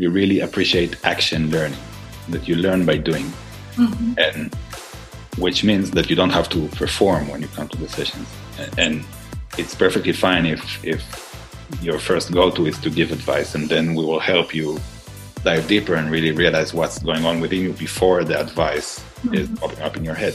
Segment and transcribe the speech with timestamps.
[0.00, 1.78] we really appreciate action learning
[2.30, 3.26] that you learn by doing,
[3.76, 4.12] mm-hmm.
[4.18, 4.54] and
[5.36, 8.26] which means that you don't have to perform when you come to the sessions.
[8.78, 9.04] And
[9.58, 11.02] it's perfectly fine if if
[11.82, 14.80] your first go-to is to give advice, and then we will help you
[15.44, 19.34] dive deeper and really realize what's going on within you before the advice mm-hmm.
[19.34, 20.34] is popping up in your head.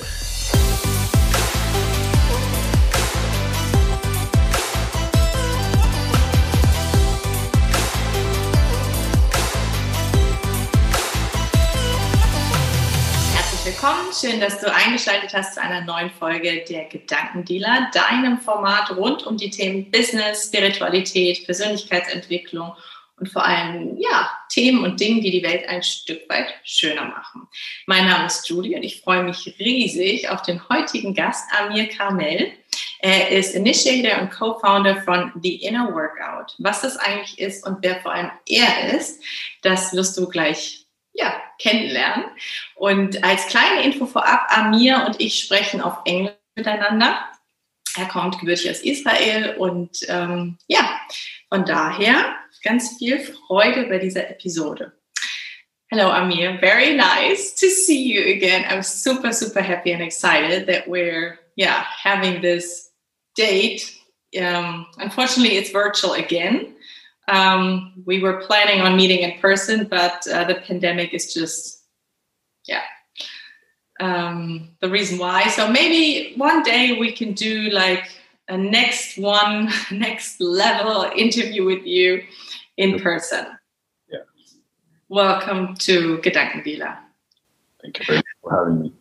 [14.25, 19.37] Schön, dass du eingeschaltet hast zu einer neuen Folge der Gedankendealer, deinem Format rund um
[19.37, 22.73] die Themen Business, Spiritualität, Persönlichkeitsentwicklung
[23.19, 27.47] und vor allem ja, Themen und Dinge, die die Welt ein Stück weit schöner machen.
[27.85, 32.51] Mein Name ist Julie und ich freue mich riesig auf den heutigen Gast Amir Karmel.
[33.01, 36.55] Er ist Initiator und Co-Founder von The Inner Workout.
[36.57, 39.21] Was das eigentlich ist und wer vor allem er ist,
[39.61, 40.84] das wirst du gleich
[41.15, 42.25] ja, kennenlernen.
[42.75, 47.25] Und als kleine Info vorab, Amir und ich sprechen auf Englisch miteinander.
[47.97, 50.99] Er kommt gebürtig aus Israel und ähm, ja,
[51.49, 54.91] von daher ganz viel Freude bei dieser Episode.
[55.89, 56.57] Hello, Amir.
[56.59, 58.65] Very nice to see you again.
[58.65, 62.91] I'm super, super happy and excited that we're yeah having this
[63.37, 63.95] date.
[64.37, 66.74] Um, unfortunately, it's virtual again,
[67.27, 71.83] Um, we were planning on meeting in person, but uh, the pandemic is just,
[72.67, 72.83] yeah,
[73.99, 75.47] um, the reason why.
[75.49, 78.09] So maybe one day we can do like
[78.47, 82.23] a next one, next level interview with you
[82.77, 83.45] in person.
[84.09, 84.19] Yeah.
[85.09, 86.97] Welcome to Gedankendealer.
[87.81, 88.93] Thank you very much for having me.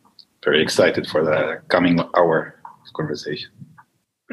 [0.45, 3.51] Very excited for the coming hour of conversation.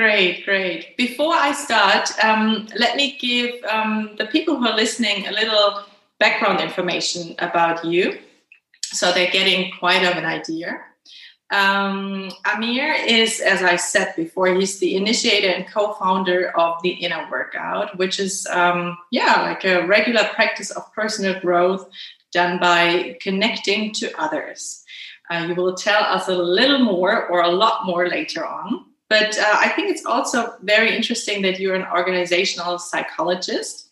[0.01, 0.97] Great, great.
[0.97, 5.83] Before I start, um, let me give um, the people who are listening a little
[6.17, 8.17] background information about you
[8.81, 10.81] so they're getting quite of an idea.
[11.51, 17.27] Um, Amir is, as I said before, he's the initiator and co-founder of the Inner
[17.29, 21.87] Workout, which is, um, yeah, like a regular practice of personal growth
[22.31, 24.83] done by connecting to others.
[25.29, 28.85] Uh, you will tell us a little more or a lot more later on.
[29.11, 33.89] But uh, I think it's also very interesting that you're an organizational psychologist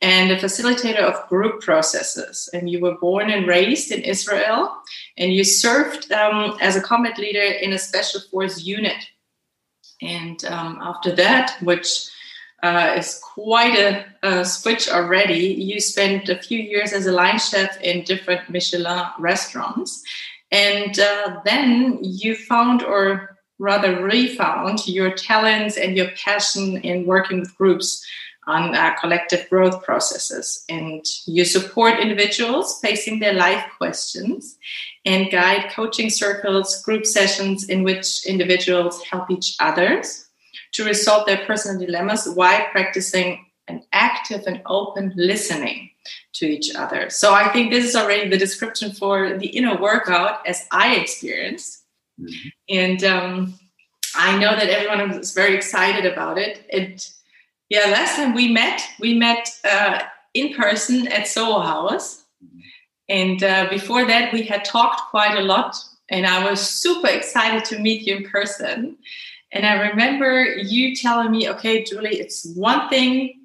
[0.00, 2.48] and a facilitator of group processes.
[2.54, 4.72] And you were born and raised in Israel,
[5.18, 9.02] and you served um, as a combat leader in a special force unit.
[10.02, 12.08] And um, after that, which
[12.62, 17.40] uh, is quite a, a, switch already, you spent a few years as a line
[17.40, 20.04] chef in different Michelin restaurants.
[20.52, 27.40] And uh, then you found or rather refound your talents and your passion in working
[27.40, 28.04] with groups
[28.46, 30.64] on uh, collective growth processes.
[30.68, 34.56] And you support individuals facing their life questions
[35.04, 40.26] and guide coaching circles, group sessions in which individuals help each others
[40.72, 45.90] to resolve their personal dilemmas while practicing an active and open listening
[46.32, 47.10] to each other.
[47.10, 51.79] So I think this is already the description for the inner workout as I experienced
[52.20, 52.48] Mm-hmm.
[52.68, 53.54] And um,
[54.14, 56.64] I know that everyone is very excited about it.
[56.72, 57.04] And
[57.68, 60.02] yeah, last time we met, we met uh,
[60.34, 62.24] in person at Soho House.
[62.44, 62.58] Mm-hmm.
[63.08, 65.76] And uh, before that, we had talked quite a lot.
[66.08, 68.96] And I was super excited to meet you in person.
[69.52, 73.40] And I remember you telling me, okay, Julie, it's one thing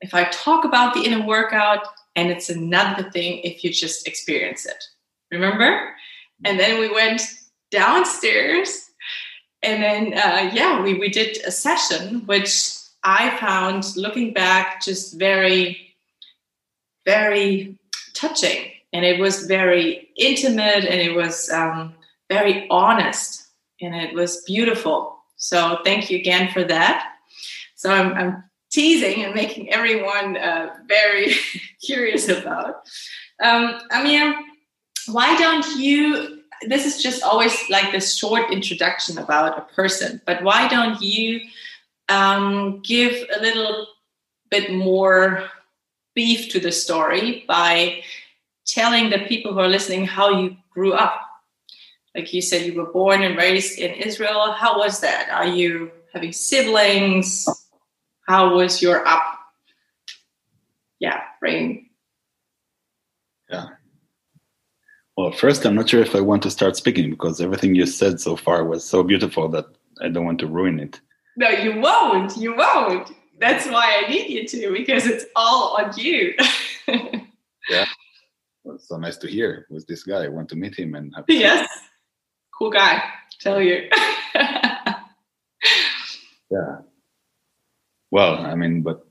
[0.00, 4.64] if I talk about the inner workout, and it's another thing if you just experience
[4.66, 4.82] it.
[5.30, 5.94] Remember?
[6.44, 7.22] And then we went
[7.76, 8.90] downstairs.
[9.62, 12.72] And then, uh, yeah, we, we did a session, which
[13.02, 15.94] I found looking back just very,
[17.04, 17.76] very
[18.14, 18.72] touching.
[18.92, 21.94] And it was very intimate and it was um,
[22.30, 23.46] very honest
[23.82, 25.18] and it was beautiful.
[25.36, 27.12] So, thank you again for that.
[27.74, 31.34] So, I'm, I'm teasing and making everyone uh, very
[31.84, 32.88] curious about.
[33.42, 34.34] Um, Amir,
[35.08, 40.42] why don't you this is just always like this short introduction about a person, but
[40.42, 41.40] why don't you
[42.08, 43.86] um, give a little
[44.50, 45.48] bit more
[46.14, 48.02] beef to the story by
[48.66, 51.20] telling the people who are listening how you grew up?
[52.14, 54.52] Like you said, you were born and raised in Israel.
[54.52, 55.28] How was that?
[55.30, 57.46] Are you having siblings?
[58.26, 59.22] How was your up?
[60.98, 61.90] Yeah, bring.
[63.50, 63.75] Yeah.
[65.16, 68.20] Well, first, I'm not sure if I want to start speaking because everything you said
[68.20, 69.64] so far was so beautiful that
[70.02, 71.00] I don't want to ruin it.
[71.38, 72.36] No, you won't.
[72.36, 73.12] You won't.
[73.38, 76.34] That's why I need you to because it's all on you.
[77.68, 77.86] Yeah.
[78.64, 79.66] Well, so nice to hear.
[79.70, 80.24] with this guy?
[80.24, 81.68] I want to meet him and have yes,
[82.56, 83.02] cool guy.
[83.40, 83.88] Tell you.
[84.34, 84.96] yeah.
[88.10, 89.06] Well, I mean, but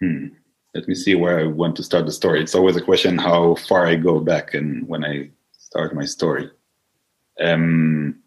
[0.00, 0.26] hmm,
[0.74, 2.42] let me see where I want to start the story.
[2.42, 5.30] It's always a question how far I go back and when I
[5.74, 6.48] start my story.
[7.40, 8.20] Um,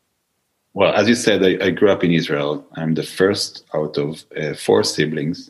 [0.73, 2.67] well, as you said, I, I, grew up in Israel.
[2.75, 5.49] I'm the first out of uh, four siblings.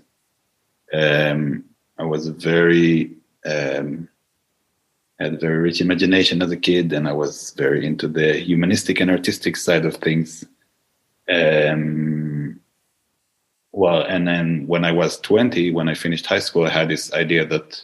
[0.94, 1.64] Um,
[1.98, 3.16] I was very
[3.48, 4.08] um,
[5.20, 9.00] had a very rich imagination as a kid, and I was very into the humanistic
[9.00, 10.46] and artistic side of things.
[11.28, 12.60] Um,
[13.72, 17.12] well, and then when I was 20, when I finished high school, I had this
[17.14, 17.82] idea that,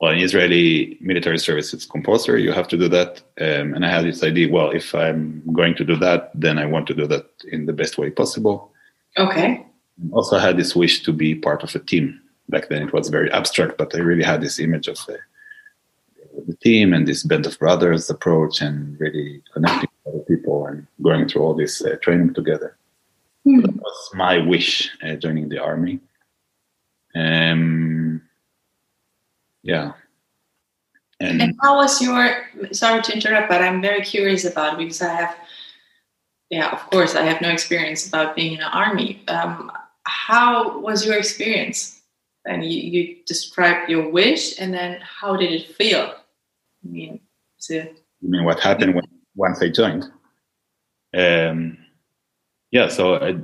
[0.00, 2.42] well, in Israeli military service, it's compulsory.
[2.42, 3.20] You have to do that.
[3.40, 6.66] Um, and I had this idea, well, if I'm going to do that, then I
[6.66, 8.70] want to do that in the best way possible.
[9.16, 9.66] Okay.
[10.12, 12.20] Also, I had this wish to be part of a team.
[12.48, 15.18] Back then, it was very abstract, but I really had this image of the,
[16.46, 20.86] the team and this band of brothers approach and really connecting with other people and
[21.02, 22.76] going through all this uh, training together.
[23.44, 23.62] Mm.
[23.62, 25.98] That was my wish uh, joining the army.
[27.16, 28.22] Um,
[29.62, 29.92] yeah.
[31.20, 32.46] And, and, how was your?
[32.72, 35.36] Sorry to interrupt, but I'm very curious about it because I have,
[36.48, 39.22] yeah, of course, I have no experience about being in an army.
[39.26, 39.72] Um,
[40.04, 42.00] how was your experience?
[42.44, 46.14] And you, you described your wish, and then how did it feel?
[46.84, 47.20] I mean,
[47.68, 50.04] it, you mean what happened when once I joined?
[51.14, 51.78] Um,
[52.70, 53.34] yeah, so I,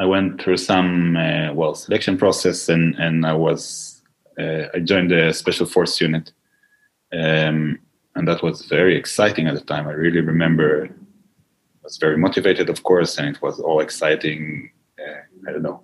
[0.00, 3.93] I went through some uh, well selection process, and and I was
[4.38, 6.32] I joined the special force unit,
[7.12, 7.78] um,
[8.14, 9.86] and that was very exciting at the time.
[9.86, 10.86] I really remember.
[10.86, 14.70] I was very motivated, of course, and it was all exciting.
[14.98, 15.82] Uh, I don't know.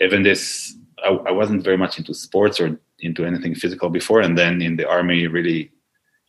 [0.00, 4.36] Even this, I, I wasn't very much into sports or into anything physical before, and
[4.38, 5.70] then in the army, really,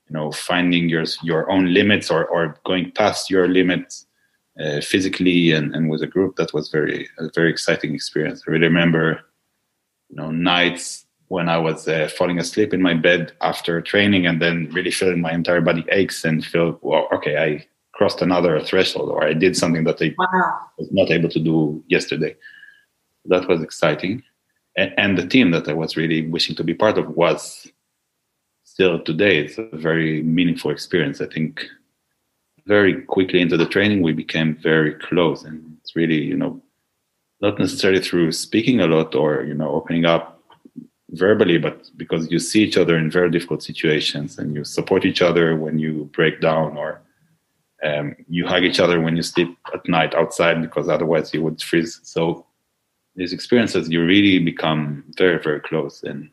[0.07, 4.05] you know, finding your your own limits or or going past your limits
[4.59, 8.51] uh, physically and, and with a group that was very a very exciting experience i
[8.51, 9.19] really remember
[10.09, 11.02] you know nights
[11.33, 15.21] when i was uh, falling asleep in my bed after training and then really feeling
[15.21, 17.49] my entire body aches and feel well okay i
[17.93, 20.59] crossed another threshold or i did something that i wow.
[20.77, 22.35] was not able to do yesterday
[23.25, 24.21] that was exciting
[24.77, 27.67] and, and the team that i was really wishing to be part of was
[28.63, 31.65] still today it's a very meaningful experience i think
[32.65, 35.43] very quickly into the training, we became very close.
[35.43, 36.61] And it's really, you know,
[37.41, 40.32] not necessarily through speaking a lot or, you know, opening up
[41.13, 45.21] verbally, but because you see each other in very difficult situations and you support each
[45.21, 47.01] other when you break down or
[47.83, 51.61] um, you hug each other when you sleep at night outside because otherwise you would
[51.61, 51.99] freeze.
[52.03, 52.45] So
[53.15, 56.03] these experiences, you really become very, very close.
[56.03, 56.29] And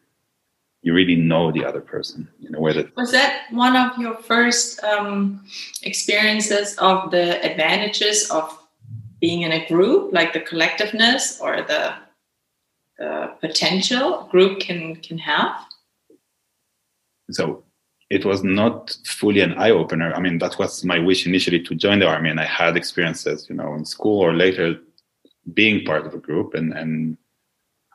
[0.82, 4.14] you really know the other person in a way that was that one of your
[4.14, 5.44] first um,
[5.82, 8.58] experiences of the advantages of
[9.20, 11.94] being in a group like the collectiveness or the,
[13.40, 15.54] potential group can can have
[17.30, 17.64] so
[18.10, 21.74] it was not fully an eye opener i mean that was my wish initially to
[21.74, 24.78] join the army and i had experiences you know in school or later
[25.54, 27.16] being part of a group and and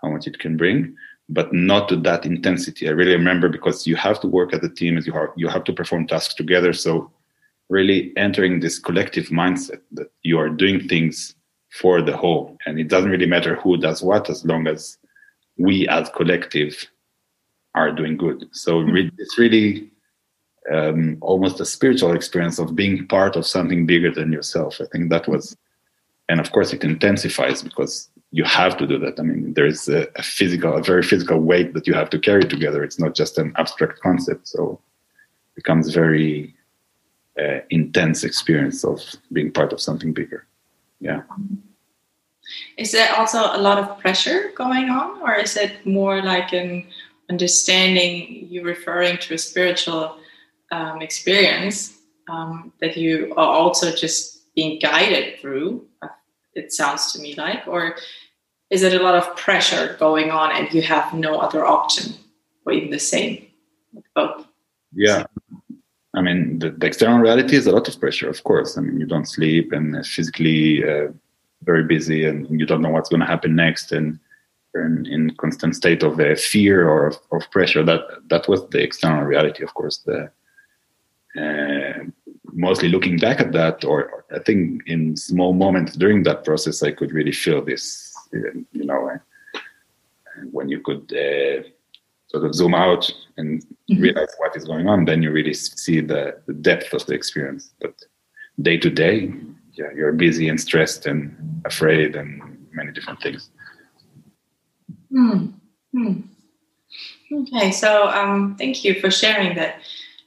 [0.02, 0.96] how much it can bring
[1.30, 2.88] but not to that intensity.
[2.88, 5.48] I really remember because you have to work as a team, as you have you
[5.48, 6.74] have to perform tasks together.
[6.74, 7.12] So
[7.70, 11.35] really entering this collective mindset that you are doing things
[11.80, 14.98] for the whole, and it doesn't really matter who does what as long as
[15.58, 16.90] we as collective
[17.74, 18.48] are doing good.
[18.52, 19.10] So mm-hmm.
[19.18, 19.92] it's really
[20.72, 24.80] um, almost a spiritual experience of being part of something bigger than yourself.
[24.80, 25.56] I think that was,
[26.30, 29.20] and of course it intensifies because you have to do that.
[29.20, 32.44] I mean, there's a, a, physical, a very physical weight that you have to carry
[32.44, 32.84] together.
[32.84, 34.48] It's not just an abstract concept.
[34.48, 34.80] So
[35.52, 36.56] it becomes very
[37.40, 39.02] uh, intense experience of
[39.32, 40.48] being part of something bigger.
[41.00, 41.24] Yeah.
[42.78, 46.88] Is there also a lot of pressure going on, or is it more like an
[47.30, 50.18] understanding you referring to a spiritual
[50.72, 51.98] um, experience
[52.30, 55.86] um, that you are also just being guided through?
[56.54, 57.98] It sounds to me like, or
[58.70, 62.14] is it a lot of pressure going on and you have no other option
[62.66, 63.48] or even the same
[64.14, 64.46] both
[64.94, 65.26] yeah
[66.16, 68.78] i mean the, the, external reality is a lot of pressure of course.
[68.78, 71.08] I mean you don't sleep and physically uh,
[71.64, 74.20] very busy and you don't know what's going to happen next and
[74.74, 77.84] you're in, in constant state of uh, fear or of, of, pressure.
[77.84, 79.98] That that was the external reality of course.
[80.00, 80.32] The
[81.40, 82.04] uh,
[82.54, 86.82] mostly looking back at that or, or i think in small moments during that process
[86.82, 89.20] i could really feel this you know,
[90.52, 91.68] when you could uh,
[92.36, 94.02] sort of zoom out and mm-hmm.
[94.02, 97.74] realize what is going on, then you really see the, the depth of the experience.
[97.80, 97.96] But
[98.62, 99.34] day to day,
[99.74, 102.42] yeah, you're busy and stressed and afraid and
[102.74, 103.50] many different things.
[105.12, 105.48] Hmm.
[105.94, 106.22] Hmm.
[107.32, 109.78] Okay, so um, thank you for sharing that.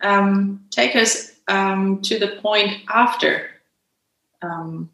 [0.00, 3.48] Um, take us um, to the point after
[4.40, 4.88] um,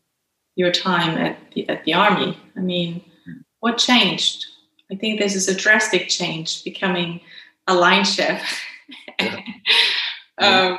[0.57, 2.37] your time at the, at the army.
[2.57, 3.05] I mean,
[3.61, 4.47] what changed?
[4.91, 7.21] I think this is a drastic change, becoming
[7.67, 8.61] a line chef.
[10.39, 10.79] um,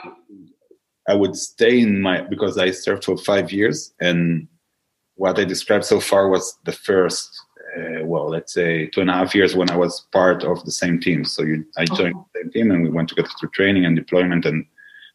[1.07, 4.47] I would stay in my because I served for five years, and
[5.15, 7.29] what I described so far was the first,
[7.77, 10.71] uh, well, let's say two and a half years when I was part of the
[10.71, 11.25] same team.
[11.25, 12.27] So you, I joined oh.
[12.33, 14.65] the same team, and we went together through training and deployment, and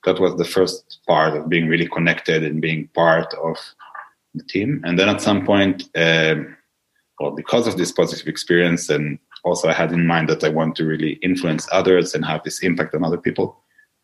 [0.05, 3.57] that was the first part of being really connected and being part of
[4.35, 4.81] the team.
[4.85, 6.57] And then at some point, um,
[7.21, 10.75] well, because of this positive experience, and also I had in mind that I want
[10.77, 13.61] to really influence others and have this impact on other people,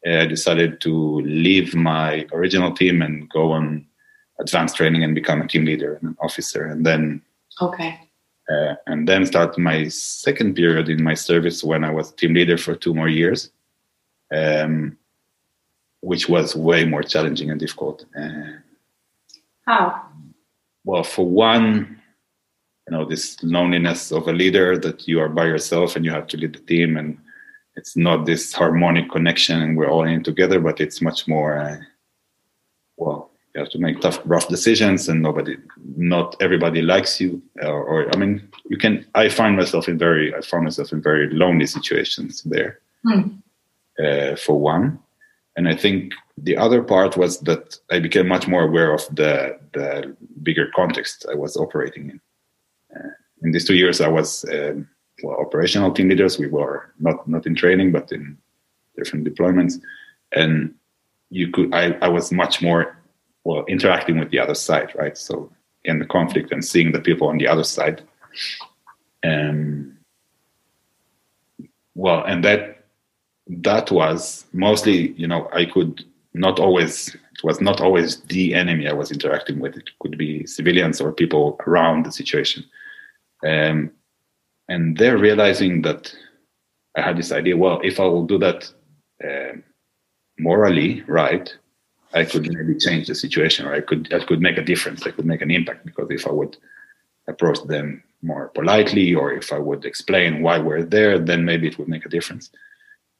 [0.07, 3.87] uh, I decided to leave my original team and go on
[4.39, 6.67] advanced training and become a team leader and an officer.
[6.67, 7.23] And then,
[7.61, 7.99] okay.
[8.49, 12.59] Uh, and then start my second period in my service when I was team leader
[12.59, 13.51] for two more years.
[14.33, 14.99] Um,
[16.01, 18.05] which was way more challenging and difficult.
[18.17, 18.61] Uh,
[19.67, 20.03] How?
[20.85, 22.01] Well, for one,
[22.87, 26.27] you know, this loneliness of a leader that you are by yourself and you have
[26.29, 27.19] to lead the team, and
[27.75, 31.59] it's not this harmonic connection and we're all in together, but it's much more.
[31.59, 31.77] Uh,
[32.97, 35.57] well, you have to make tough, rough decisions, and nobody,
[35.97, 37.43] not everybody likes you.
[37.63, 39.05] Or, or I mean, you can.
[39.15, 42.81] I find myself in very, I found myself in very lonely situations there.
[43.05, 43.37] Hmm.
[43.99, 44.99] Uh, for one,
[45.57, 49.59] and I think the other part was that I became much more aware of the
[49.73, 52.21] the bigger context I was operating in.
[52.95, 53.11] Uh,
[53.43, 54.89] in these two years, I was um,
[55.23, 56.39] well, operational team leaders.
[56.39, 58.37] We were not not in training, but in
[58.97, 59.81] different deployments,
[60.33, 60.75] and
[61.31, 61.75] you could.
[61.75, 62.97] I, I was much more
[63.45, 65.17] well interacting with the other side, right?
[65.17, 65.51] So
[65.85, 68.03] in the conflict and seeing the people on the other side.
[69.25, 69.97] Um,
[71.95, 72.85] well, and that
[73.49, 78.89] that was mostly, you know, I could not always, it was not always the enemy
[78.89, 79.77] I was interacting with.
[79.77, 82.65] It could be civilians or people around the situation.
[83.47, 83.91] Um,
[84.69, 86.15] and they're realizing that
[86.97, 88.73] I had this idea well, if I will do that
[89.23, 89.59] uh,
[90.39, 91.55] morally right,
[92.15, 95.07] I could maybe change the situation or I could, I could make a difference.
[95.07, 96.57] I could make an impact because if I would
[97.29, 101.79] approach them more politely or if I would explain why we're there, then maybe it
[101.79, 102.51] would make a difference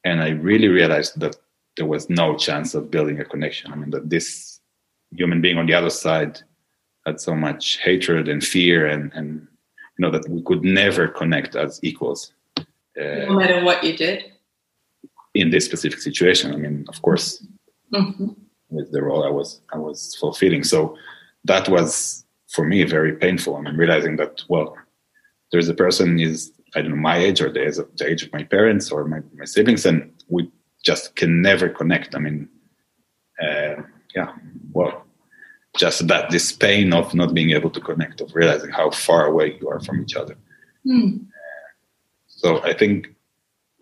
[0.07, 1.35] and I really realized that
[1.77, 3.71] there was no chance of building a connection.
[3.71, 4.59] I mean, that this
[5.15, 6.41] human being on the other side
[7.05, 9.47] had so much hatred and fear, and and
[9.97, 12.33] you know that we could never connect as equals.
[12.57, 14.25] Uh, no matter what you did.
[15.35, 17.45] In this specific situation, I mean, of course,
[17.93, 18.29] mm-hmm.
[18.69, 20.97] with the role I was I was fulfilling, so
[21.45, 23.55] that was for me very painful.
[23.55, 24.75] I mean, realizing that well,
[25.51, 28.23] there's a person is I don't know my age or the age of, the age
[28.23, 30.49] of my parents or my, my siblings, and we
[30.89, 32.15] just can never connect.
[32.15, 32.39] I mean,
[33.45, 33.75] uh,
[34.15, 34.29] yeah,
[34.71, 34.93] well,
[35.83, 39.47] just that this pain of not being able to connect, of realizing how far away
[39.59, 40.35] you are from each other.
[40.85, 41.25] Mm.
[41.41, 41.69] Uh,
[42.27, 42.95] so I think,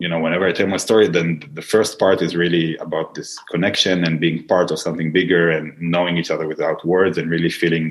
[0.02, 3.30] you know, whenever I tell my story, then the first part is really about this
[3.52, 7.50] connection and being part of something bigger and knowing each other without words and really
[7.62, 7.86] feeling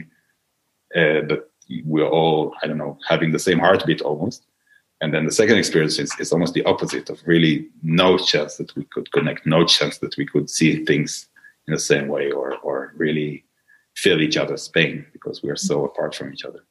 [1.00, 1.42] uh, that
[1.86, 4.46] we're all, I don't know, having the same heartbeat almost.
[5.02, 8.76] And then the second experience is, is almost the opposite of really no chance that
[8.76, 11.28] we could connect, no chance that we could see things
[11.68, 13.44] in the same way or, or really
[13.96, 16.64] feel each other's pain because we are so apart from each other.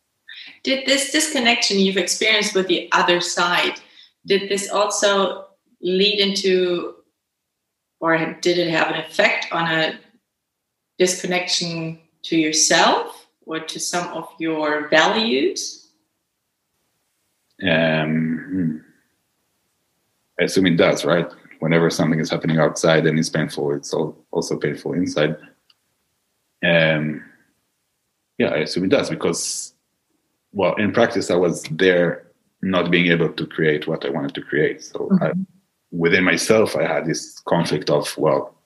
[0.63, 3.81] Did this disconnection you've experienced with the other side,
[4.27, 5.47] did this also
[5.81, 6.95] lead into,
[8.01, 9.99] or did it have an effect on a
[10.99, 15.84] disconnection to yourself or to some of your values?
[17.63, 18.85] Um,
[20.41, 21.31] I assume it does, right?
[21.61, 25.37] Whenever something is happening outside and it's painful, it's also painful inside.
[26.65, 27.25] Um,
[28.39, 29.75] yeah, I assume it does because,
[30.53, 32.27] well, in practice, I was there
[32.63, 34.83] not being able to create what I wanted to create.
[34.83, 35.23] So mm-hmm.
[35.23, 35.33] I,
[35.93, 38.57] within myself, I had this conflict of, well,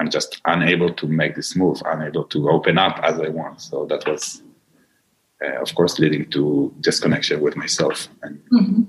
[0.00, 3.60] I'm just unable to make this move, unable to open up as I want.
[3.60, 4.42] So that was
[5.42, 8.08] uh, of course, leading to disconnection with myself.
[8.22, 8.82] And mm-hmm.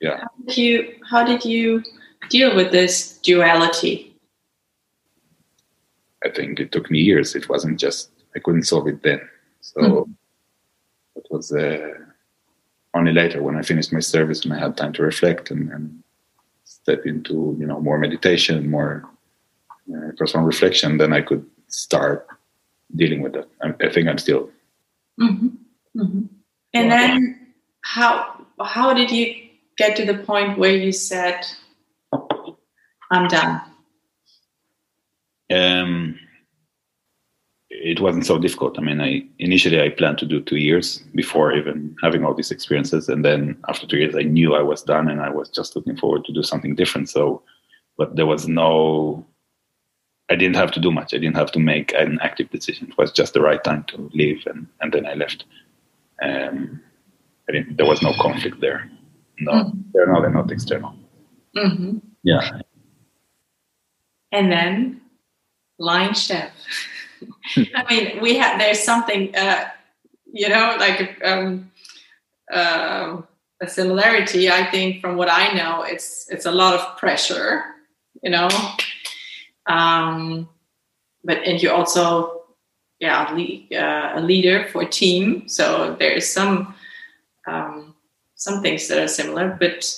[0.00, 1.82] yeah, how did you how did you
[2.28, 4.14] deal with this duality?
[6.24, 7.34] I think it took me years.
[7.34, 9.20] It wasn't just I couldn't solve it then.
[9.60, 10.12] So mm-hmm.
[11.16, 11.94] it was uh,
[12.94, 16.02] only later when I finished my service and I had time to reflect and, and
[16.64, 19.08] step into you know more meditation, more
[19.94, 22.26] uh, personal reflection, then I could start
[22.94, 23.48] dealing with that.
[23.62, 24.50] I, I think I'm still.
[25.20, 25.48] Mm-hmm.
[25.96, 26.26] Mm-hmm.
[26.74, 29.34] And then, how how did you
[29.76, 31.46] get to the point where you said,
[33.10, 33.60] "I'm done"?
[35.50, 36.18] Um,
[37.70, 38.78] it wasn't so difficult.
[38.78, 42.50] I mean, I initially I planned to do two years before even having all these
[42.50, 45.74] experiences, and then after two years, I knew I was done, and I was just
[45.76, 47.10] looking forward to do something different.
[47.10, 47.42] So,
[47.98, 49.26] but there was no,
[50.30, 51.12] I didn't have to do much.
[51.12, 52.88] I didn't have to make an active decision.
[52.88, 55.44] It was just the right time to leave, and and then I left.
[56.20, 56.80] Um,
[57.48, 57.76] I didn't.
[57.76, 58.90] There was no conflict there.
[59.40, 59.78] No, mm-hmm.
[59.94, 60.94] internal and not external.
[61.56, 61.98] Mm-hmm.
[62.22, 62.60] Yeah.
[64.30, 65.00] And then,
[65.78, 66.50] line chef.
[67.74, 69.68] I mean, we have there's something, uh,
[70.32, 71.70] you know, like um,
[72.52, 73.20] uh,
[73.60, 74.50] a similarity.
[74.50, 77.62] I think from what I know, it's it's a lot of pressure,
[78.22, 78.48] you know.
[79.66, 80.48] Um,
[81.24, 82.41] but and you're also,
[83.02, 83.24] yeah,
[83.74, 85.48] uh, a leader for a team.
[85.48, 86.74] So there's some
[87.48, 87.96] um,
[88.36, 89.56] some things that are similar.
[89.58, 89.92] But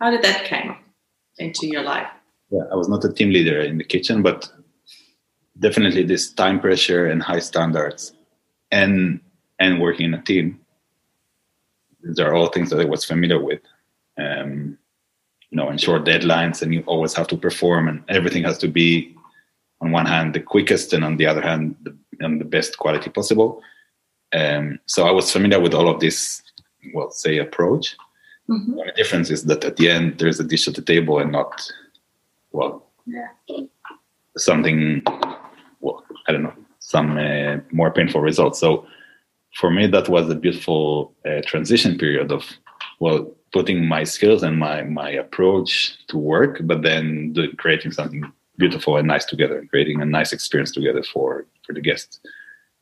[0.00, 0.78] how did that come
[1.36, 2.08] into your life?
[2.50, 4.50] Yeah, I was not a team leader in the kitchen, but
[5.58, 8.14] definitely this time pressure and high standards
[8.70, 9.20] and
[9.58, 10.60] and working in a team
[12.02, 13.60] these are all things that i was familiar with
[14.18, 14.76] um,
[15.50, 18.68] you know and short deadlines and you always have to perform and everything has to
[18.68, 19.15] be
[19.80, 23.10] on one hand the quickest and on the other hand the, and the best quality
[23.10, 23.62] possible
[24.34, 26.42] um, so i was familiar with all of this
[26.94, 27.96] well say approach
[28.48, 28.76] mm-hmm.
[28.76, 31.70] the difference is that at the end there's a dish at the table and not
[32.52, 33.28] well yeah.
[34.36, 35.02] something
[35.80, 38.58] well, I don't know, some uh, more painful results.
[38.58, 38.86] So
[39.54, 42.44] for me, that was a beautiful uh, transition period of,
[43.00, 48.30] well, putting my skills and my, my approach to work, but then do, creating something
[48.58, 52.20] beautiful and nice together, and creating a nice experience together for, for the guests.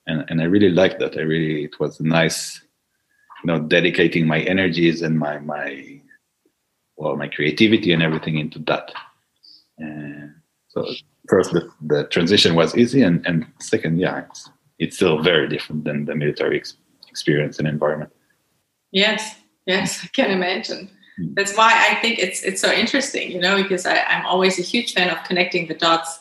[0.06, 1.16] And, and I really liked that.
[1.16, 2.60] I really, it was nice,
[3.42, 6.00] you know, dedicating my energies and my, my,
[6.96, 8.92] well, my creativity and everything into that.
[9.78, 10.34] And
[10.68, 10.86] so
[11.28, 15.84] first the, the transition was easy and, and second yeah it's, it's still very different
[15.84, 16.76] than the military ex-
[17.08, 18.12] experience and environment
[18.90, 20.90] yes yes i can imagine.
[21.34, 24.62] That's why i think it's it's so interesting you know because I, i'm always a
[24.62, 26.18] huge fan of connecting the dots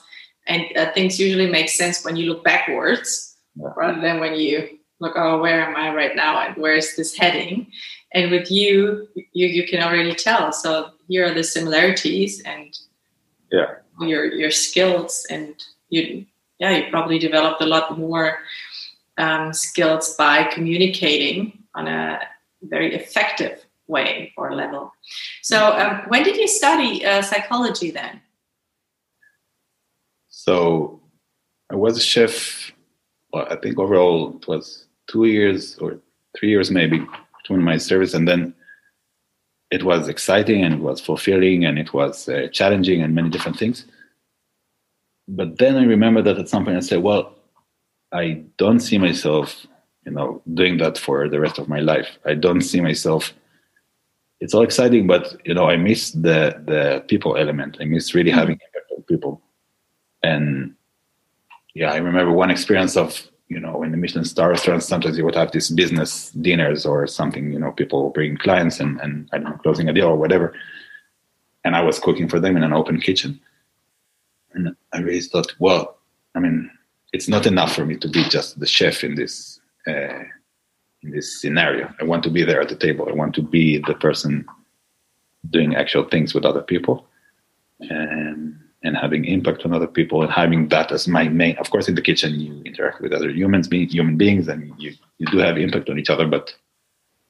[0.48, 3.70] and uh, things usually make sense when you look backwards yeah.
[3.76, 7.16] rather than when you look oh where am i right now and where is this
[7.16, 7.68] heading?
[8.14, 10.52] And with you you you can already tell.
[10.52, 12.78] So here are the similarities and
[13.52, 13.76] yeah.
[14.00, 15.56] your your skills and
[15.90, 16.26] you
[16.60, 18.40] yeah you probably developed a lot more
[19.18, 22.20] um, skills by communicating on a
[22.64, 24.94] very effective way or level
[25.42, 28.22] so um, when did you study uh, psychology then
[30.30, 31.00] so
[31.72, 32.72] i was a chef
[33.32, 36.00] well, i think overall it was two years or
[36.38, 37.06] three years maybe
[37.42, 38.54] between my service and then
[39.74, 43.58] it was exciting and it was fulfilling and it was uh, challenging and many different
[43.58, 43.86] things.
[45.28, 47.34] But then I remember that at some point I said, well,
[48.12, 49.66] I don't see myself,
[50.06, 52.20] you know, doing that for the rest of my life.
[52.24, 53.34] I don't see myself.
[54.44, 56.40] It's all exciting, but you know, I miss the
[56.72, 57.78] the people element.
[57.80, 58.40] I miss really mm-hmm.
[58.40, 59.42] having impact on people.
[60.22, 60.76] And
[61.74, 63.10] yeah, I remember one experience of
[63.54, 67.06] you know, in the Michelin star restaurants, sometimes you would have these business dinners or
[67.06, 70.18] something, you know, people bring clients and, and I don't know, closing a deal or
[70.18, 70.56] whatever.
[71.64, 73.40] And I was cooking for them in an open kitchen.
[74.54, 75.98] And I really thought, well,
[76.36, 76.72] I mean,
[77.12, 80.24] it's not enough for me to be just the chef in this uh,
[81.04, 81.94] in this scenario.
[82.00, 83.08] I want to be there at the table.
[83.10, 84.46] I want to be the person
[85.50, 87.06] doing actual things with other people.
[87.90, 91.88] And and having impact on other people and having that as my main of course
[91.88, 95.38] in the kitchen you interact with other humans being human beings and you, you do
[95.38, 96.54] have impact on each other but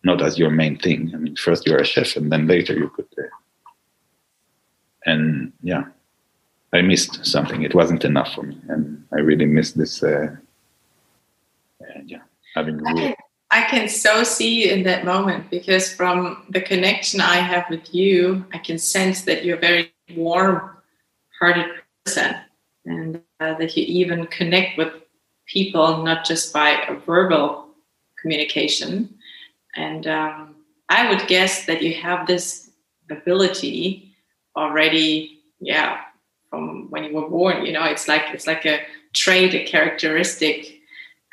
[0.03, 2.89] not as your main thing i mean first you're a chef and then later you
[2.89, 3.29] could uh,
[5.05, 5.83] and yeah
[6.73, 10.35] i missed something it wasn't enough for me and i really missed this uh,
[11.81, 12.21] uh, yeah
[12.55, 12.79] having
[13.53, 18.45] I can so see in that moment because from the connection i have with you
[18.53, 20.71] i can sense that you're a very warm
[21.39, 21.67] hearted
[22.03, 22.35] person
[22.85, 24.91] and uh, that you even connect with
[25.45, 27.67] people not just by a verbal
[28.21, 29.13] communication.
[29.75, 30.55] And um,
[30.89, 32.71] i would guess that you have this
[33.09, 34.09] ability
[34.55, 36.01] already yeah
[36.49, 38.79] from when you were born you know it's like it's like a
[39.13, 40.79] trait a characteristic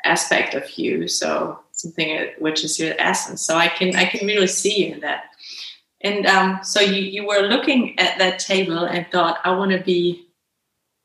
[0.03, 1.07] aspect of you.
[1.07, 4.99] So something which is your essence so i can i can really see you in
[5.01, 5.25] that
[6.03, 9.79] And um, so you, you were looking at that table and thought, I want to
[9.79, 10.27] be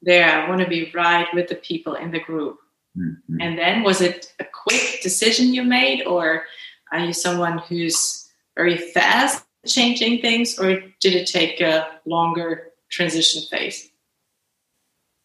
[0.03, 0.29] there.
[0.29, 2.59] I want to be right with the people in the group.
[2.97, 3.41] Mm-hmm.
[3.41, 6.45] And then was it a quick decision you made, or
[6.93, 13.43] are you someone who's very fast changing things, or did it take a longer transition
[13.51, 13.91] phase?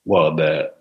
[0.03, 0.73] Well, the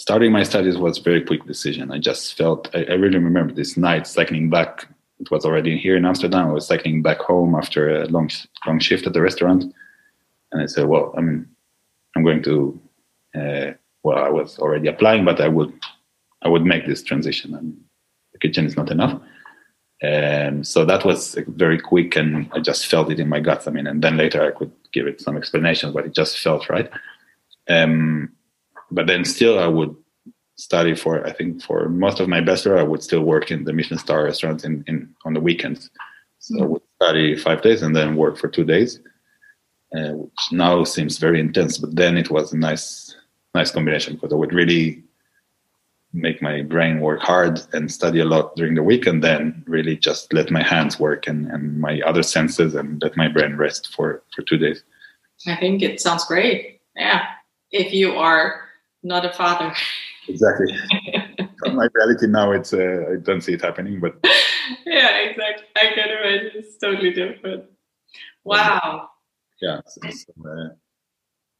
[0.00, 1.90] starting my studies was a very quick decision.
[1.90, 4.86] I just felt I, I really remember this night cycling back
[5.20, 6.48] it was already here in Amsterdam.
[6.48, 8.30] I was cycling back home after a long
[8.66, 9.62] long shift at the restaurant,
[10.52, 11.46] and I said, "Well, I mean,
[12.16, 12.80] I'm going to."
[13.34, 15.72] Uh, well, I was already applying, but I would
[16.42, 17.54] I would make this transition.
[17.54, 17.78] And
[18.32, 19.20] the kitchen is not enough.
[20.02, 23.68] Um, so that was very quick, and I just felt it in my guts.
[23.68, 26.70] I mean, and then later I could give it some explanation, but it just felt
[26.70, 26.90] right.
[27.68, 28.32] Um,
[28.90, 29.94] but then still, I would
[30.56, 33.72] study for I think for most of my bachelor I would still work in the
[33.72, 35.90] Michelin star restaurants in, in on the weekends.
[36.38, 39.00] So I would study five days and then work for two days,
[39.96, 41.78] uh, which now seems very intense.
[41.78, 43.16] But then it was a nice
[43.54, 45.02] nice combination because I would really
[46.12, 49.96] make my brain work hard and study a lot during the week and then really
[49.96, 53.94] just let my hands work and, and my other senses and let my brain rest
[53.94, 54.82] for, for two days.
[55.46, 56.80] I think it sounds great.
[56.96, 57.26] Yeah.
[57.70, 58.69] If you are
[59.02, 59.74] not a father.
[60.28, 60.74] exactly.
[61.72, 64.16] my reality now, it's uh, I don't see it happening, but
[64.86, 65.66] yeah, exactly.
[65.76, 67.64] I can imagine it's totally different.
[68.44, 69.10] Wow.
[69.60, 69.80] Yeah.
[69.86, 70.68] So, so, uh,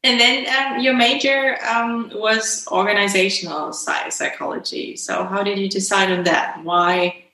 [0.02, 4.96] and then um, your major um, was organizational psychology.
[4.96, 6.64] So how did you decide on that?
[6.64, 7.24] Why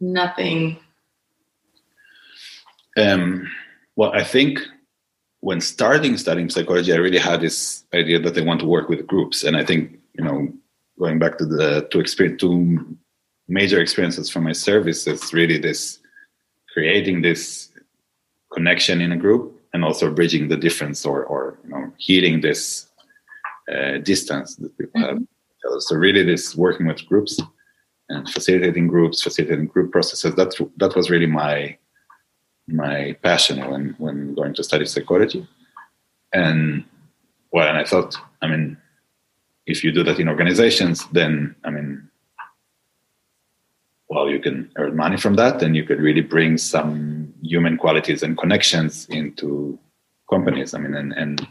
[0.00, 0.78] nothing?
[2.96, 3.50] Um,
[3.96, 4.60] well, I think
[5.40, 9.06] when starting studying psychology, I really had this idea that I want to work with
[9.06, 10.52] groups, and I think you know,
[10.98, 12.96] going back to the to experience two
[13.46, 16.00] major experiences from my service, it's really this
[16.72, 17.70] creating this
[18.52, 22.88] connection in a group and also bridging the difference or or you know healing this
[23.72, 25.18] uh, distance that people mm-hmm.
[25.18, 25.82] have.
[25.82, 27.40] So really, this working with groups
[28.08, 30.34] and facilitating groups, facilitating group processes.
[30.34, 31.76] That that was really my
[32.68, 35.46] my passion when when going to study psychology.
[36.32, 36.84] And
[37.50, 38.76] well, and I thought, I mean,
[39.66, 42.08] if you do that in organizations, then I mean,
[44.08, 48.22] well, you can earn money from that, and you could really bring some human qualities
[48.22, 49.78] and connections into
[50.30, 50.74] companies.
[50.74, 51.46] I mean, and, and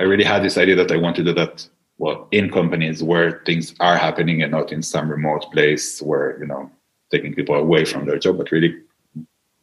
[0.00, 3.42] I really had this idea that I want to do that well in companies where
[3.46, 6.70] things are happening and not in some remote place where you know
[7.10, 8.76] taking people away from their job, but really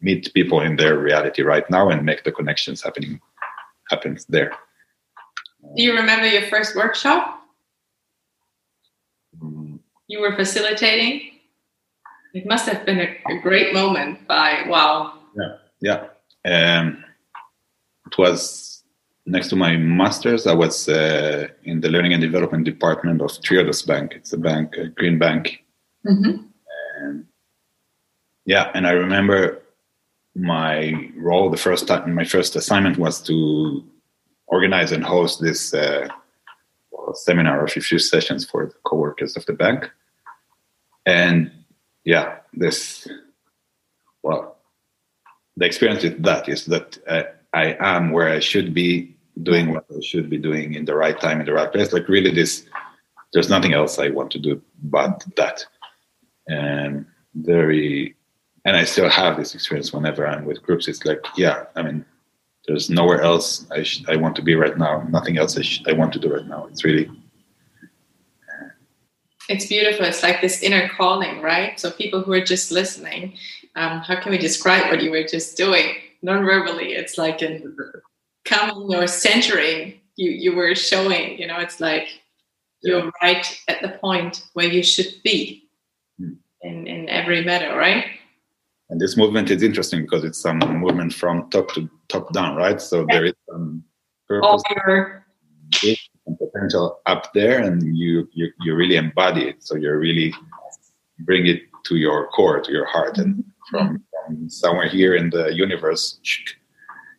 [0.04, 3.20] meet people in their reality right now and make the connections happening
[3.90, 4.52] happens there.
[5.76, 7.40] Do you remember your first workshop?
[9.42, 9.78] Mm.
[10.06, 11.30] You were facilitating.
[12.34, 14.26] It must have been a, a great moment.
[14.28, 15.14] By wow.
[15.36, 16.00] Yeah, yeah.
[16.44, 17.04] Um,
[18.06, 18.84] it was
[19.24, 20.46] next to my master's.
[20.46, 24.12] I was uh, in the learning and development department of Triodos Bank.
[24.14, 25.64] It's a bank, a green bank.
[26.06, 26.42] Mm-hmm.
[26.98, 27.26] And
[28.44, 29.63] yeah, and I remember
[30.34, 33.84] my role, the first time, my first assignment was to
[34.46, 36.08] organize and host this uh,
[37.14, 39.90] seminar of a few sessions for the co-workers of the bank.
[41.06, 41.50] And
[42.04, 43.06] yeah, this,
[44.22, 44.58] well,
[45.56, 49.84] the experience with that is that uh, I am where I should be doing what
[49.90, 51.92] I should be doing in the right time, in the right place.
[51.92, 52.64] Like really this,
[53.32, 55.64] there's nothing else I want to do but that.
[56.48, 58.16] And very
[58.64, 60.88] and I still have this experience whenever I'm with groups.
[60.88, 62.04] It's like, yeah, I mean,
[62.66, 65.02] there's nowhere else I, sh- I want to be right now.
[65.10, 66.66] Nothing else I, sh- I want to do right now.
[66.66, 67.10] It's really.
[69.50, 70.06] It's beautiful.
[70.06, 71.78] It's like this inner calling, right?
[71.78, 73.34] So people who are just listening,
[73.76, 76.94] um, how can we describe what you were just doing non-verbally?
[76.94, 77.76] It's like in
[78.46, 80.00] coming or centering.
[80.16, 81.38] You you were showing.
[81.38, 82.08] You know, it's like
[82.82, 82.96] yeah.
[82.96, 85.68] you're right at the point where you should be
[86.18, 86.36] mm.
[86.62, 88.06] in in every matter, right?
[88.90, 92.80] And this movement is interesting because it's some movement from top to top down, right?
[92.80, 93.82] So there is some
[94.28, 94.62] purpose
[96.26, 99.62] and potential up there, and you, you you really embody it.
[99.62, 100.34] So you're really
[101.20, 103.76] bring it to your core, to your heart, and mm-hmm.
[103.76, 106.18] from, from somewhere here in the universe.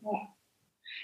[0.03, 0.19] yeah.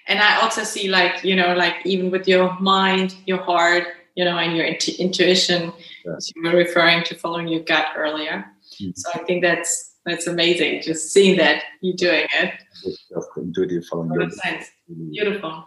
[0.08, 4.26] And I also see, like you know, like even with your mind, your heart, you
[4.26, 5.74] know, and your intuition,
[6.06, 6.16] yeah.
[6.36, 8.46] you were referring to following your gut earlier.
[8.82, 8.92] Mm-hmm.
[8.96, 10.82] So I think that's that's amazing.
[10.82, 12.54] Just seeing that you're doing it.
[12.84, 13.06] Just
[13.38, 14.72] intuitive following sense.
[15.12, 15.66] Beautiful.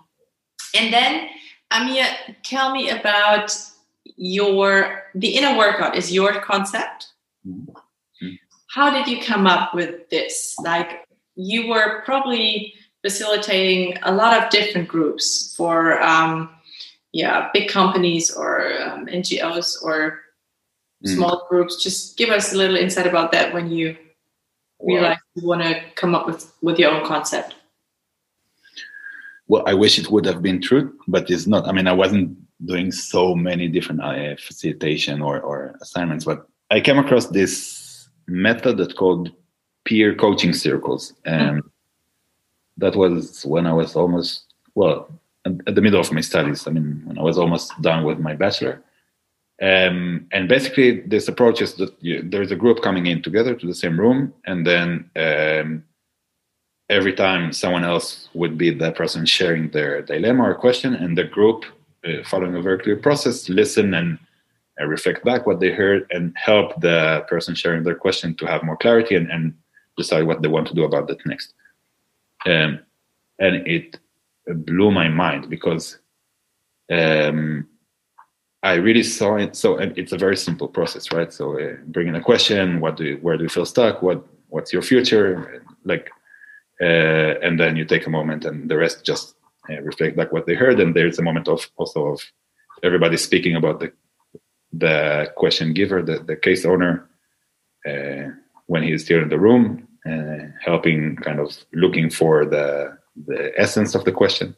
[0.77, 1.29] And then
[1.70, 2.07] Amir,
[2.42, 3.57] tell me about
[4.16, 7.12] your the inner workout is your concept.
[7.47, 8.35] Mm-hmm.
[8.70, 10.57] How did you come up with this?
[10.62, 16.51] Like you were probably facilitating a lot of different groups for um,
[17.12, 20.20] yeah big companies or um, ngos or
[21.05, 21.14] mm.
[21.14, 23.97] small groups just give us a little insight about that when you
[24.85, 27.55] realize you want to come up with with your own concept?
[29.49, 31.66] Well i wish it would have been true but it's not.
[31.68, 36.81] I mean i wasn't doing so many different uh, facilitation or, or assignments but i
[36.81, 39.31] came across this method that called
[39.85, 41.70] peer coaching circles and mm.
[42.79, 45.09] that was when i was almost well
[45.66, 46.66] at the middle of my studies.
[46.66, 48.83] I mean when i was almost done with my bachelor
[49.62, 53.67] um, and basically, this approach is that you, there's a group coming in together to
[53.67, 55.85] the same room, and then um,
[56.90, 61.25] every time someone else would be the person sharing their dilemma or question, and the
[61.25, 61.64] group,
[62.05, 64.19] uh, following a very clear process, listen and
[64.81, 68.64] uh, reflect back what they heard and help the person sharing their question to have
[68.64, 69.55] more clarity and, and
[69.97, 71.55] decide what they want to do about that next.
[72.45, 72.81] Um,
[73.38, 74.01] and it
[74.47, 75.99] blew my mind because
[76.90, 77.69] um,
[78.64, 79.55] I really saw it.
[79.57, 81.31] So it's a very simple process, right?
[81.31, 82.81] So uh, bring in a question.
[82.81, 84.03] What do you, where do you feel stuck?
[84.03, 85.62] What what's your future?
[85.85, 86.11] Like,
[86.81, 89.35] uh, and then you take a moment, and the rest just
[89.68, 90.81] uh, reflect back what they heard.
[90.81, 92.22] And there's a moment of also of
[92.83, 93.92] everybody speaking about the
[94.72, 97.07] the question giver, the the case owner,
[97.87, 98.33] uh,
[98.64, 102.96] when he is still in the room, uh, helping kind of looking for the
[103.27, 104.57] the essence of the question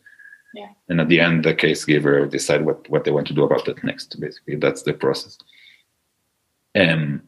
[0.57, 0.71] yeah.
[0.89, 3.69] And at the end, the case giver decide what, what they want to do about
[3.69, 4.19] it next.
[4.19, 5.37] Basically, that's the process.
[6.75, 7.23] Um,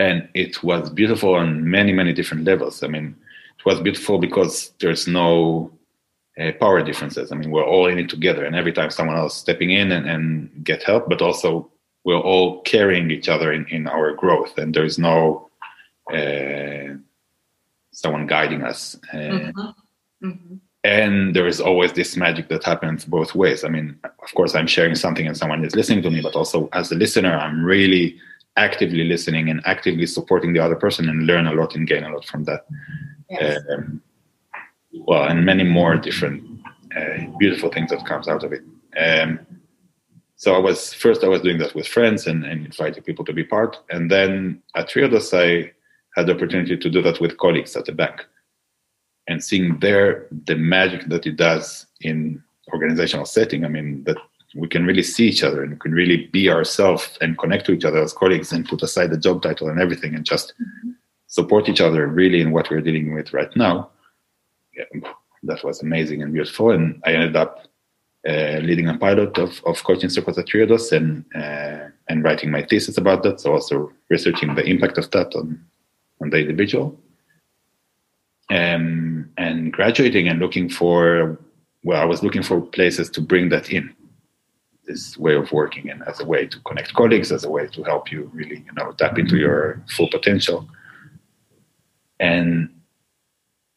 [0.00, 2.82] and it was beautiful on many, many different levels.
[2.82, 3.14] I mean,
[3.56, 5.70] it was beautiful because there's no
[6.40, 7.30] uh, power differences.
[7.30, 10.10] I mean, we're all in it together, and every time someone else stepping in and,
[10.10, 11.70] and get help, but also
[12.02, 15.48] we're all carrying each other in, in our growth, and there's no
[16.12, 16.94] uh,
[17.92, 18.98] someone guiding us.
[19.12, 20.26] Uh, mm-hmm.
[20.26, 23.64] Mm-hmm and there is always this magic that happens both ways.
[23.64, 26.68] I mean of course i'm sharing something and someone is listening to me but also
[26.72, 28.18] as a listener i'm really
[28.56, 32.10] actively listening and actively supporting the other person and learn a lot and gain a
[32.14, 32.66] lot from that.
[33.28, 33.60] Yes.
[33.70, 34.00] um,
[35.08, 36.42] well and many more different
[36.96, 38.62] uh, beautiful things that comes out of it.
[39.04, 39.30] Um,
[40.36, 43.32] so i was first i was doing that with friends and, and inviting people to
[43.32, 43.72] be part.
[43.90, 45.72] And then at triodos i
[46.16, 48.16] had the opportunity to do that with colleagues at the bank
[49.28, 53.64] and seeing there the magic that it does in organizational setting.
[53.64, 54.16] I mean, that
[54.54, 57.72] we can really see each other and we can really be ourselves and connect to
[57.72, 60.90] each other as colleagues and put aside the job title and everything and just mm-hmm.
[61.26, 63.90] support each other really in what we're dealing with right now.
[64.74, 64.84] Yeah,
[65.42, 66.70] that was amazing and beautiful.
[66.70, 67.66] And I ended up
[68.28, 72.62] uh, leading a pilot of, of coaching circles at Triodos and uh, and writing my
[72.62, 73.40] thesis about that.
[73.40, 75.64] So also researching the impact of that on
[76.20, 76.98] on the individual
[78.50, 81.38] um, and graduating and looking for
[81.82, 83.94] well i was looking for places to bring that in.
[84.86, 87.82] This way of working and as a way to connect colleagues as a way to
[87.82, 90.68] help you really you know tap into your full potential.
[92.20, 92.70] And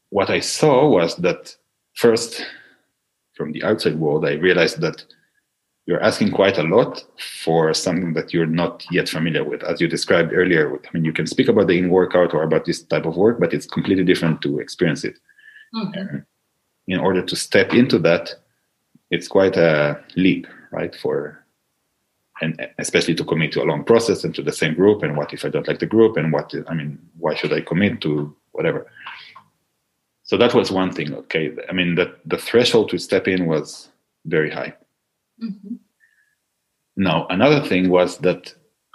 [0.09, 1.55] what i saw was that
[1.95, 2.45] first
[3.33, 5.03] from the outside world i realized that
[5.89, 7.03] you're asking quite a lot
[7.41, 9.63] for something that you're not yet familiar with.
[9.63, 12.65] As you described earlier, I mean, you can speak about the in workout or about
[12.65, 15.17] this type of work, but it's completely different to experience it.
[15.75, 16.17] Mm-hmm.
[16.87, 18.33] in order to step into that,
[19.11, 20.95] it's quite a leap, right?
[20.95, 21.43] For
[22.41, 25.03] and especially to commit to a long process and to the same group.
[25.03, 26.17] And what if I don't like the group?
[26.17, 28.85] And what I mean, why should I commit to whatever?
[30.23, 31.13] So that was one thing.
[31.13, 33.89] Okay, I mean, that the threshold to step in was
[34.25, 34.75] very high.
[35.43, 35.75] Mm-hmm.
[36.97, 38.53] Now, another thing was that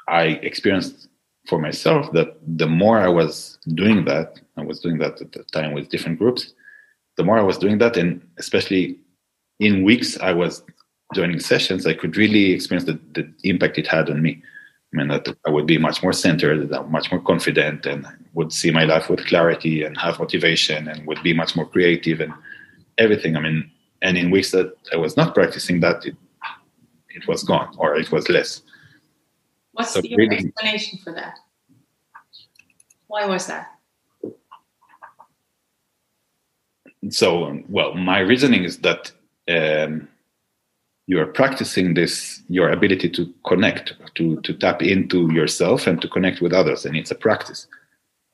[0.09, 1.09] I experienced
[1.49, 5.45] for myself that the more I was doing that, I was doing that at the
[5.45, 6.53] time with different groups,
[7.17, 8.99] the more I was doing that, and especially
[9.61, 10.63] in weeks I was
[11.15, 14.43] joining sessions, I could really experience the, the impact it had on me.
[14.93, 18.71] I mean, that I would be much more centered, much more confident, and would see
[18.71, 22.33] my life with clarity and have motivation and would be much more creative and
[22.99, 23.37] everything.
[23.37, 23.71] I mean,
[24.03, 26.17] and in weeks that I was not practicing that, it
[27.15, 28.63] it was gone or it was less.
[29.73, 31.39] What's so your really, explanation for that?
[33.07, 33.71] Why was that?
[37.11, 39.13] So, well, my reasoning is that
[39.49, 40.09] um,
[41.07, 46.09] you are practicing this, your ability to connect, to to tap into yourself and to
[46.09, 47.67] connect with others, and it's a practice.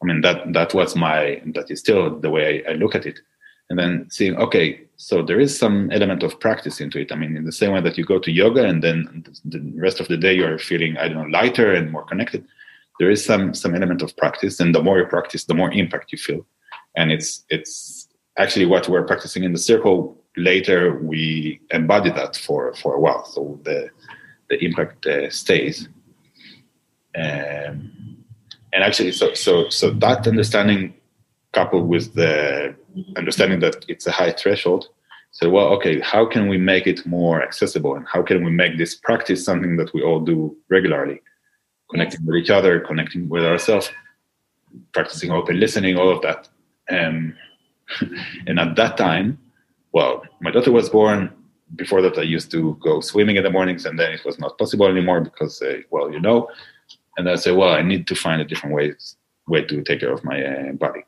[0.02, 3.06] I mean that that was my that is still the way I, I look at
[3.06, 3.20] it
[3.70, 7.36] and then seeing okay so there is some element of practice into it i mean
[7.36, 10.16] in the same way that you go to yoga and then the rest of the
[10.16, 12.44] day you're feeling i don't know lighter and more connected
[12.98, 16.12] there is some some element of practice and the more you practice the more impact
[16.12, 16.44] you feel
[16.96, 20.16] and it's it's actually what we're practicing in the circle.
[20.36, 23.90] Later, we embody that for for a while, so the
[24.48, 25.88] the impact uh, stays.
[27.14, 28.16] Um,
[28.72, 30.94] and actually, so so so that understanding,
[31.52, 32.76] coupled with the
[33.16, 34.88] understanding that it's a high threshold,
[35.32, 38.76] so well, okay, how can we make it more accessible, and how can we make
[38.78, 41.20] this practice something that we all do regularly,
[41.90, 43.90] connecting with each other, connecting with ourselves,
[44.92, 46.48] practicing open listening, all of that.
[46.90, 47.36] Um,
[48.46, 49.38] and at that time,
[49.92, 51.32] well, my daughter was born.
[51.76, 54.58] Before that, I used to go swimming in the mornings, and then it was not
[54.58, 56.48] possible anymore because, uh, well, you know,
[57.16, 58.94] and I said, well, I need to find a different way
[59.46, 61.04] way to take care of my uh, body.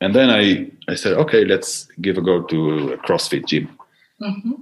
[0.00, 3.68] And then I I said, okay, let's give a go to a CrossFit gym.
[4.20, 4.52] Mm-hmm.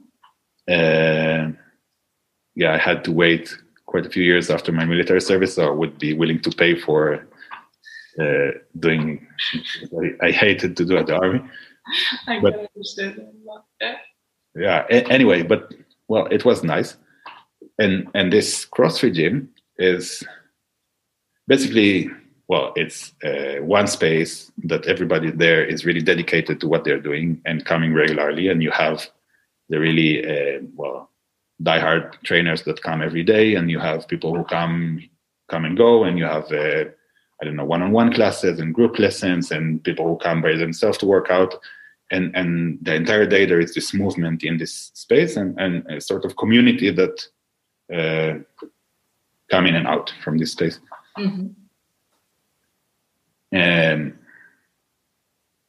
[0.69, 1.53] Uh,
[2.55, 5.71] yeah, I had to wait quite a few years after my military service, so I
[5.71, 7.27] would be willing to pay for
[8.19, 9.27] uh, doing.
[10.23, 11.41] I, I, hated to do at the army.
[12.27, 13.21] I but, understand
[13.81, 13.97] that.
[14.55, 14.87] Yeah.
[14.91, 15.75] A- anyway, but
[16.09, 16.97] well, it was nice,
[17.79, 20.25] and and this CrossFit gym is
[21.47, 22.11] basically
[22.49, 27.41] well it's uh, one space that everybody there is really dedicated to what they're doing
[27.45, 29.07] and coming regularly and you have
[29.69, 31.11] the really uh, well
[31.63, 35.03] diehard trainers that come every day and you have people who come
[35.49, 36.85] come and go and you have uh,
[37.41, 41.07] i don't know one-on-one classes and group lessons and people who come by themselves to
[41.07, 41.55] work out
[42.11, 46.01] and and the entire day there is this movement in this space and, and a
[46.01, 47.27] sort of community that
[47.93, 48.35] uh,
[49.51, 50.81] come in and out from this place.
[51.19, 51.49] Mm-hmm.
[53.57, 54.19] And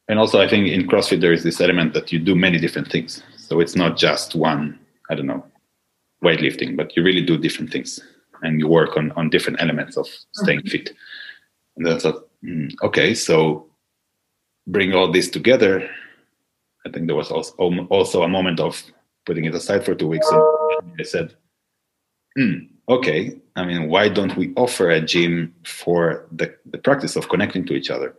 [0.08, 2.90] and also, I think in CrossFit there is this element that you do many different
[2.90, 3.22] things.
[3.36, 4.78] So it's not just one,
[5.10, 5.44] I don't know,
[6.24, 8.00] weightlifting, but you really do different things
[8.42, 10.68] and you work on on different elements of staying mm-hmm.
[10.68, 10.96] fit.
[11.76, 13.66] And then I thought, mm, okay, so
[14.66, 15.88] bring all this together.
[16.86, 17.54] I think there was also
[17.90, 18.82] also a moment of
[19.26, 20.42] putting it aside for two weeks, and
[20.98, 21.34] I said,
[22.38, 27.28] hmm, okay, I mean, why don't we offer a gym for the, the practice of
[27.28, 28.14] connecting to each other?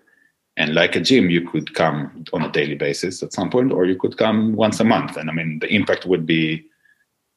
[0.57, 3.85] And like a gym, you could come on a daily basis at some point, or
[3.85, 5.15] you could come once a month.
[5.15, 6.65] And I mean, the impact would be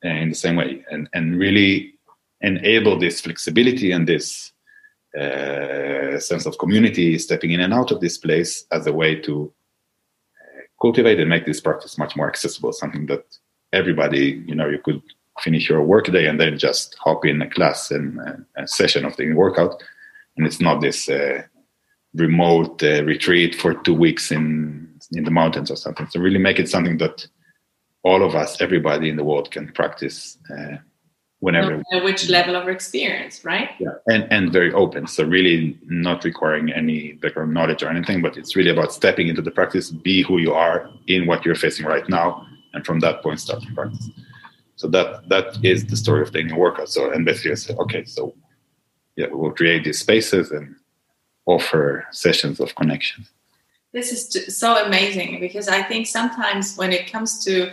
[0.05, 1.95] uh, in the same way and, and really
[2.41, 4.51] enable this flexibility and this
[5.17, 9.53] uh, sense of community stepping in and out of this place as a way to
[10.43, 13.25] uh, cultivate and make this practice much more accessible, something that
[13.73, 15.01] everybody, you know, you could
[15.41, 18.21] finish your workday and then just hop in a class and
[18.57, 19.83] a session of the workout.
[20.37, 21.43] And it's not this uh,
[22.15, 26.07] remote uh, retreat for two weeks in in the mountains or something.
[26.09, 27.27] So really make it something that
[28.03, 30.77] all of us, everybody in the world, can practice uh,
[31.41, 31.83] whenever.
[31.93, 33.71] No which level of experience, right?
[33.79, 35.07] Yeah, and and very open.
[35.07, 39.43] So really not requiring any background knowledge or anything, but it's really about stepping into
[39.43, 43.23] the practice, be who you are in what you're facing right now, and from that
[43.23, 44.09] point start to practice.
[44.83, 46.89] So that that is the story of the inner workout.
[46.89, 48.35] So and basically I said, okay, so
[49.15, 50.75] yeah, we'll create these spaces and
[51.47, 53.25] offer sessions of connection.
[53.93, 57.71] This is so amazing because I think sometimes when it comes to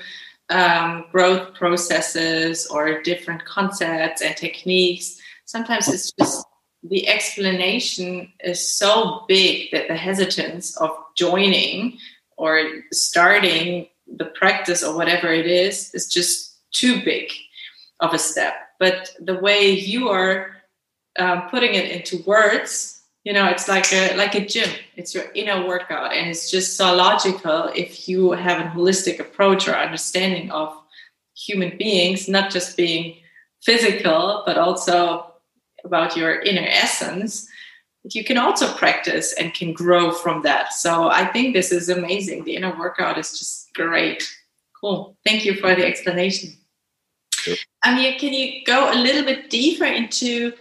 [0.51, 6.45] um, growth processes or different concepts and techniques, sometimes it's just
[6.83, 11.97] the explanation is so big that the hesitance of joining
[12.37, 17.31] or starting the practice or whatever it is is just too big
[17.99, 18.53] of a step.
[18.79, 20.57] But the way you are
[21.17, 24.69] um, putting it into words, you know, it's like a like a gym.
[24.95, 29.67] It's your inner workout, and it's just so logical if you have a holistic approach
[29.67, 30.73] or understanding of
[31.35, 33.17] human beings, not just being
[33.61, 35.33] physical, but also
[35.83, 37.47] about your inner essence.
[38.03, 40.73] You can also practice and can grow from that.
[40.73, 42.45] So I think this is amazing.
[42.45, 44.23] The inner workout is just great.
[44.79, 45.17] Cool.
[45.25, 46.58] Thank you for the explanation.
[47.43, 47.55] Sure.
[47.85, 50.53] Amir, can you go a little bit deeper into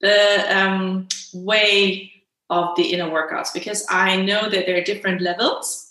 [0.00, 2.12] the um, way
[2.50, 3.52] of the inner workouts?
[3.52, 5.90] Because I know that there are different levels.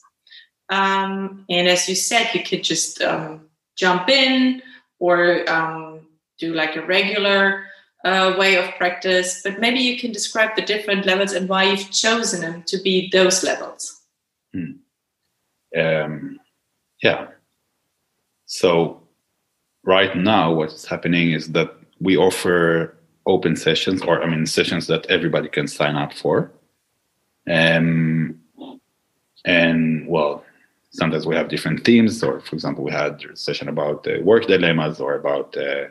[0.69, 4.61] Um, and as you said, you could just um, jump in
[4.99, 6.07] or um,
[6.39, 7.65] do like a regular
[8.05, 9.41] uh, way of practice.
[9.43, 13.09] But maybe you can describe the different levels and why you've chosen them to be
[13.11, 14.01] those levels.
[14.53, 14.71] Hmm.
[15.77, 16.39] Um,
[17.01, 17.27] yeah.
[18.45, 19.02] So
[19.83, 25.05] right now what's happening is that we offer open sessions or i mean sessions that
[25.07, 26.51] everybody can sign up for.
[27.49, 28.39] Um,
[29.45, 30.45] and well
[30.91, 34.45] sometimes we have different themes or for example we had a session about uh, work
[34.47, 35.85] dilemmas or about uh,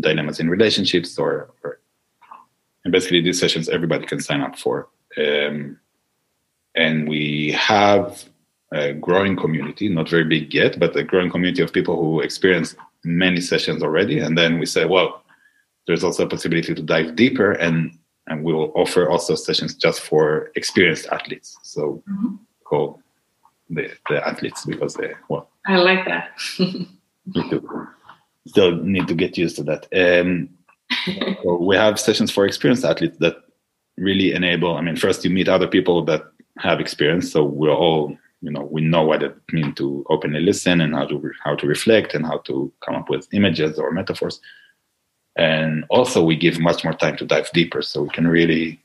[0.00, 1.78] dilemmas in relationships or, or,
[2.84, 4.88] and basically these sessions everybody can sign up for.
[5.16, 5.78] Um,
[6.74, 8.24] and we have
[8.72, 12.74] a growing community, not very big yet, but a growing community of people who experience
[13.04, 14.18] many sessions already.
[14.18, 15.22] And then we say, well,
[15.86, 20.00] there's also a possibility to dive deeper and and we will offer also sessions just
[20.00, 21.58] for experienced athletes.
[21.62, 22.36] So mm-hmm.
[22.64, 23.02] call
[23.68, 26.30] the, the athletes because they well I like that.
[26.58, 27.88] need to,
[28.46, 29.86] still need to get used to that.
[29.94, 30.50] Um,
[31.42, 33.36] so we have sessions for experienced athletes that
[33.96, 34.76] really enable.
[34.76, 36.22] I mean, first you meet other people that
[36.58, 40.82] have experience, so we're all you know we know what it means to openly listen
[40.82, 44.40] and how to how to reflect and how to come up with images or metaphors.
[45.36, 48.80] And also we give much more time to dive deeper so we can really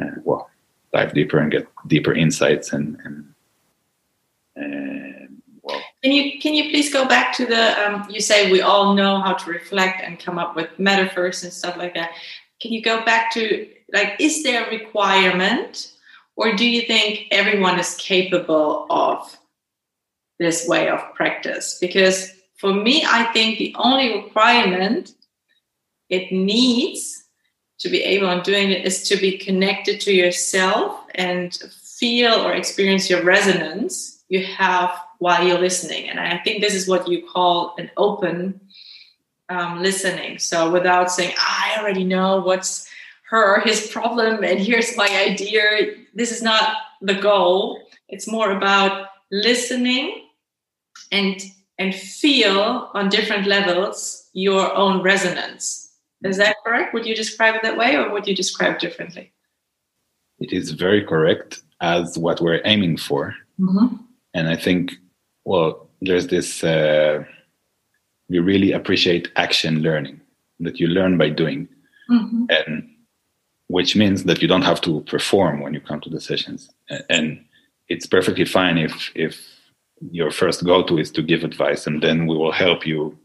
[0.00, 0.50] uh, well
[0.94, 3.26] dive deeper and get deeper insights and, and,
[5.62, 5.80] well.
[6.02, 9.20] Can you can you please go back to the um, you say we all know
[9.20, 12.12] how to reflect and come up with metaphors and stuff like that.
[12.60, 15.92] Can you go back to like is there a requirement
[16.36, 19.36] or do you think everyone is capable of
[20.38, 25.12] this way of practice because for me i think the only requirement
[26.08, 27.24] it needs
[27.78, 31.54] to be able on doing it is to be connected to yourself and
[31.98, 36.08] feel or experience your resonance you have while you're listening.
[36.08, 38.60] And I think this is what you call an open
[39.48, 40.38] um, listening.
[40.38, 42.89] So without saying, I already know what's
[43.30, 45.94] her, his problem, and here's my idea.
[46.14, 47.80] This is not the goal.
[48.08, 50.28] It's more about listening
[51.12, 51.40] and
[51.78, 55.90] and feel on different levels your own resonance
[56.24, 56.92] is that correct?
[56.92, 59.32] Would you describe it that way or would you describe differently?
[60.38, 63.34] It is very correct as what we're aiming for.
[63.58, 63.96] Mm-hmm.
[64.34, 64.92] And I think,
[65.44, 67.24] well, there's this, uh,
[68.28, 70.20] we really appreciate action learning
[70.60, 71.68] that you learn by doing.
[72.10, 72.44] Mm-hmm.
[72.50, 72.90] And
[73.70, 76.68] which means that you don't have to perform when you come to the sessions.
[77.08, 77.44] And
[77.88, 79.40] it's perfectly fine if, if
[80.10, 83.16] your first go to is to give advice and then we will help you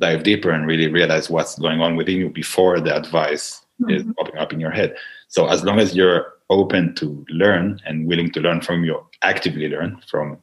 [0.00, 3.94] dive deeper and really realize what's going on within you before the advice mm-hmm.
[3.94, 4.96] is popping up in your head.
[5.28, 9.68] So as long as you're open to learn and willing to learn from you, actively
[9.68, 10.38] learn from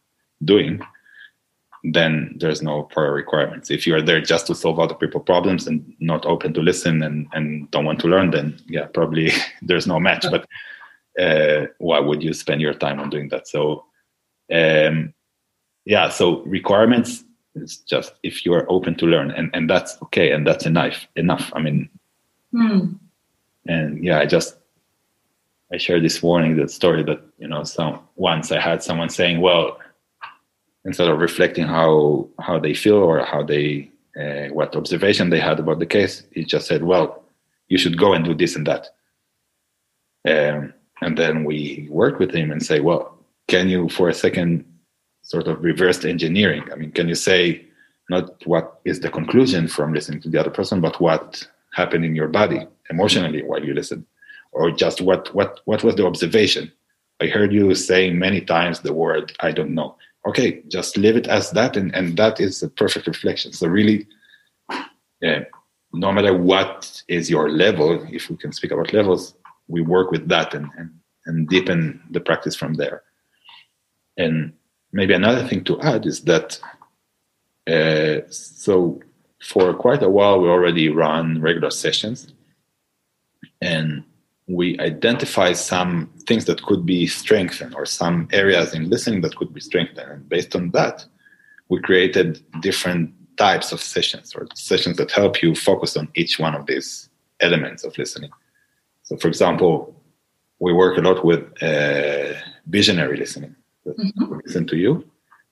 [0.45, 0.81] doing,
[1.83, 3.71] then there's no prior requirements.
[3.71, 7.01] If you are there just to solve other people's problems and not open to listen
[7.01, 10.25] and, and don't want to learn, then yeah, probably there's no match.
[10.29, 10.47] But
[11.19, 13.47] uh, why would you spend your time on doing that?
[13.47, 13.85] So
[14.53, 15.13] um,
[15.85, 17.23] yeah, so requirements
[17.55, 21.07] it's just if you are open to learn, and and that's okay, and that's enough.
[21.15, 21.51] Enough.
[21.53, 21.89] I mean,
[22.53, 22.97] mm.
[23.67, 24.57] and yeah, I just
[25.73, 29.41] I shared this warning, that story that you know some once I had someone saying,
[29.41, 29.77] well,
[30.85, 35.59] instead of reflecting how how they feel or how they uh, what observation they had
[35.59, 37.23] about the case, he just said, well,
[37.69, 38.87] you should go and do this and that.
[40.27, 43.17] Um, and then we work with him and say, well,
[43.47, 44.65] can you for a second
[45.21, 46.63] sort of reversed engineering.
[46.71, 47.65] I mean, can you say
[48.09, 52.15] not what is the conclusion from listening to the other person, but what happened in
[52.15, 54.05] your body emotionally while you listen,
[54.51, 56.71] or just what what what was the observation?
[57.21, 59.95] I heard you saying many times the word "I don't know."
[60.27, 63.53] Okay, just leave it as that, and and that is a perfect reflection.
[63.53, 64.07] So really,
[65.19, 65.45] yeah,
[65.93, 69.33] no matter what is your level, if we can speak about levels,
[69.67, 70.91] we work with that and and,
[71.25, 73.03] and deepen the practice from there.
[74.17, 74.53] And
[74.91, 76.59] maybe another thing to add is that
[77.67, 79.01] uh, so
[79.41, 82.31] for quite a while we already run regular sessions
[83.59, 84.03] and
[84.51, 89.53] we identify some things that could be strengthened or some areas in listening that could
[89.53, 90.09] be strengthened.
[90.11, 91.05] And based on that
[91.69, 96.53] we created different types of sessions or sessions that help you focus on each one
[96.53, 98.31] of these elements of listening.
[99.03, 99.95] So for example
[100.59, 102.33] we work a lot with uh,
[102.67, 103.55] visionary listening.
[103.87, 104.35] Mm-hmm.
[104.45, 105.03] listen to you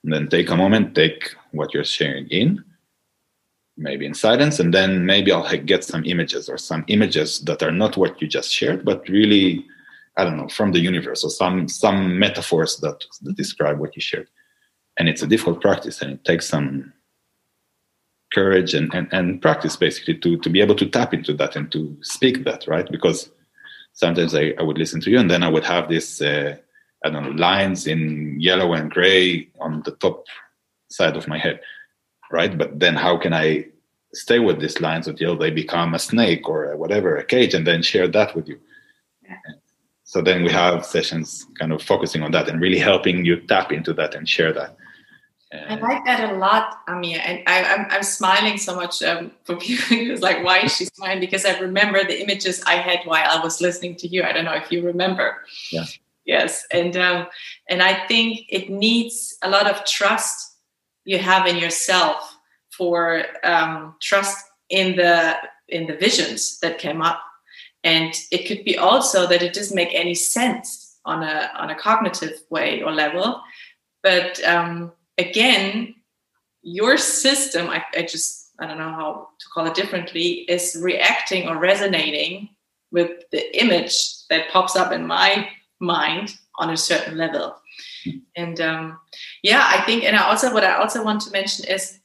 [0.03, 2.63] and then take a moment take what you're sharing in
[3.79, 7.71] maybe in silence and then maybe i'll get some images or some images that are
[7.71, 9.65] not what you just shared but really
[10.17, 14.01] i don't know from the universe or some some metaphors that, that describe what you
[14.01, 14.27] shared.
[14.97, 16.91] And it's a difficult practice and it takes some
[18.33, 21.71] courage and, and, and practice basically to, to be able to tap into that and
[21.71, 22.87] to speak that right?
[22.91, 23.31] Because
[23.93, 26.55] sometimes I, I would listen to you and then i would have this uh,
[27.03, 30.25] I don't know, lines in yellow and gray on the top
[30.89, 31.61] side of my head,
[32.31, 32.57] right?
[32.57, 33.65] But then how can I
[34.13, 37.65] stay with these lines until they become a snake or a whatever, a cage, and
[37.65, 38.59] then share that with you?
[39.23, 39.35] Yeah.
[40.03, 43.71] So then we have sessions kind of focusing on that and really helping you tap
[43.71, 44.75] into that and share that.
[45.51, 47.19] I like that a lot, Amir.
[47.25, 50.75] And I, am I'm, I'm smiling so much um, for people who's like, why is
[50.75, 51.19] she smiling?
[51.19, 54.23] Because I remember the images I had while I was listening to you.
[54.23, 55.37] I don't know if you remember.
[55.71, 55.85] Yeah
[56.29, 57.27] yes and um,
[57.69, 60.48] and i think it needs a lot of trust
[61.09, 62.37] you have in yourself
[62.77, 64.37] for um, trust
[64.69, 65.35] in the
[65.67, 67.19] in the visions that came up.
[67.83, 71.79] And it could be also that it doesn't make any sense on a on a
[71.87, 73.41] cognitive way or level.
[74.03, 75.95] But um, again
[76.61, 81.47] your system I, I just i don't know how to call it differently is reacting
[81.47, 82.49] or resonating
[82.91, 83.95] with the image
[84.29, 85.49] that pops up in my
[85.79, 87.55] mind on a certain level.
[88.35, 88.99] And um,
[89.43, 91.99] yeah i think and i also what i also want to mention is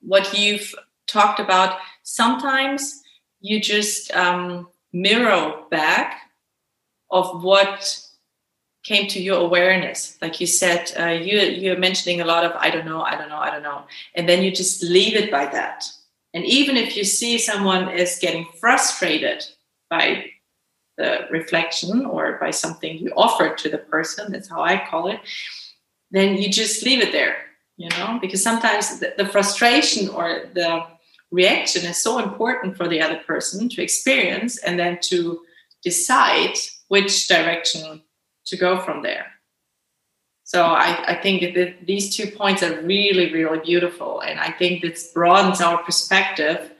[0.00, 0.74] what you've
[1.08, 1.78] talked about.
[2.02, 3.02] Sometimes
[3.40, 6.30] you just um, mirror back
[7.10, 8.00] of what
[8.84, 10.16] came to your awareness.
[10.22, 13.28] Like you said uh, you you're mentioning a lot of i don't know i don't
[13.28, 13.82] know i don't know
[14.14, 15.84] and then you just leave it by that.
[16.34, 19.44] And even if you see someone is getting frustrated
[19.90, 20.26] by
[20.96, 25.20] the reflection or by something you offer to the person that's how i call it
[26.10, 27.36] then you just leave it there
[27.78, 28.18] you know?
[28.20, 30.84] Because sometimes the, the frustration or the
[31.30, 35.40] reaction is so important for the other person to experience and then to
[35.82, 36.54] decide
[36.88, 38.02] which direction
[38.46, 39.26] to go from there.
[40.42, 44.80] So I, I think that these two points are really really beautiful and i think
[44.80, 46.72] this broadens our perspective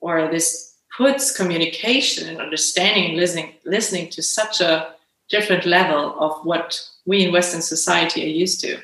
[0.00, 4.93] or this puts communication and understanding and listening listening to such a
[5.28, 8.78] different level of what we in Western society are used to.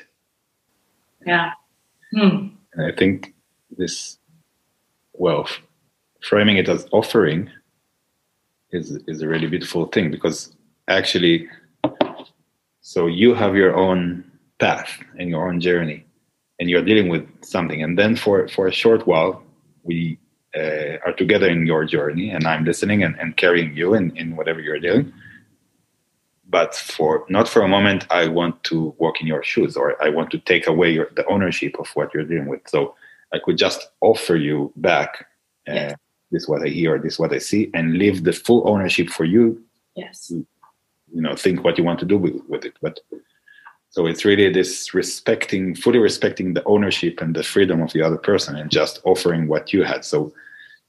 [1.25, 1.51] Yeah.
[2.15, 2.47] Hmm.
[2.79, 3.33] I think
[3.77, 4.17] this,
[5.13, 5.47] well,
[6.21, 7.49] framing it as offering
[8.71, 10.55] is is a really beautiful thing because
[10.87, 11.47] actually,
[12.81, 14.23] so you have your own
[14.59, 16.05] path and your own journey,
[16.59, 19.43] and you're dealing with something, and then for for a short while,
[19.83, 20.17] we
[20.55, 24.35] uh, are together in your journey and i'm listening and, and carrying you in, in
[24.35, 25.11] whatever you're doing
[26.51, 30.09] but for not for a moment i want to walk in your shoes or i
[30.09, 32.93] want to take away your, the ownership of what you're dealing with so
[33.33, 35.25] i could just offer you back
[35.67, 35.95] uh, yes.
[36.31, 39.61] this what i hear this what i see and leave the full ownership for you
[39.95, 42.99] yes you know think what you want to do with, with it but
[43.91, 48.17] so it's really this respecting, fully respecting the ownership and the freedom of the other
[48.17, 50.05] person and just offering what you had.
[50.05, 50.33] So,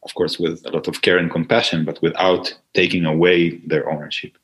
[0.04, 4.38] of course, with a lot of care and compassion, but without taking away their ownership.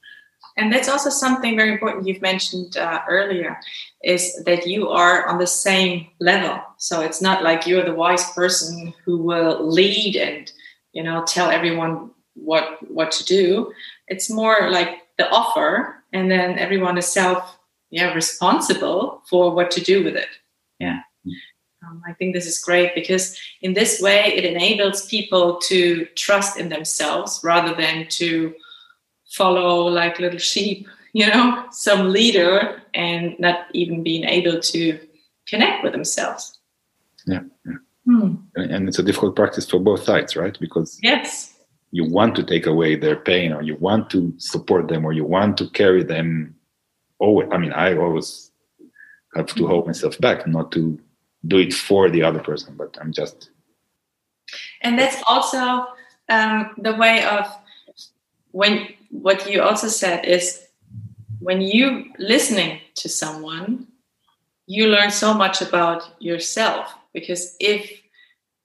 [0.58, 3.58] And that's also something very important you've mentioned uh, earlier
[4.02, 6.60] is that you are on the same level.
[6.76, 10.50] So it's not like you're the wise person who will lead and
[10.92, 13.72] you know tell everyone what what to do.
[14.08, 17.58] It's more like the offer, and then everyone is self
[17.90, 20.28] yeah responsible for what to do with it
[20.78, 21.00] yeah
[21.86, 26.58] um, i think this is great because in this way it enables people to trust
[26.58, 28.54] in themselves rather than to
[29.28, 34.98] follow like little sheep you know some leader and not even being able to
[35.46, 36.58] connect with themselves
[37.26, 37.74] yeah, yeah.
[38.06, 38.36] Hmm.
[38.54, 41.54] and it's a difficult practice for both sides right because yes
[41.90, 45.24] you want to take away their pain or you want to support them or you
[45.24, 46.54] want to carry them
[47.18, 48.50] always i mean i always
[49.34, 50.98] have to hold myself back not to
[51.46, 53.50] do it for the other person but i'm just
[54.82, 55.86] and that's also
[56.30, 57.46] um, the way of
[58.52, 60.66] when what you also said is
[61.40, 63.86] when you listening to someone
[64.66, 68.02] you learn so much about yourself because if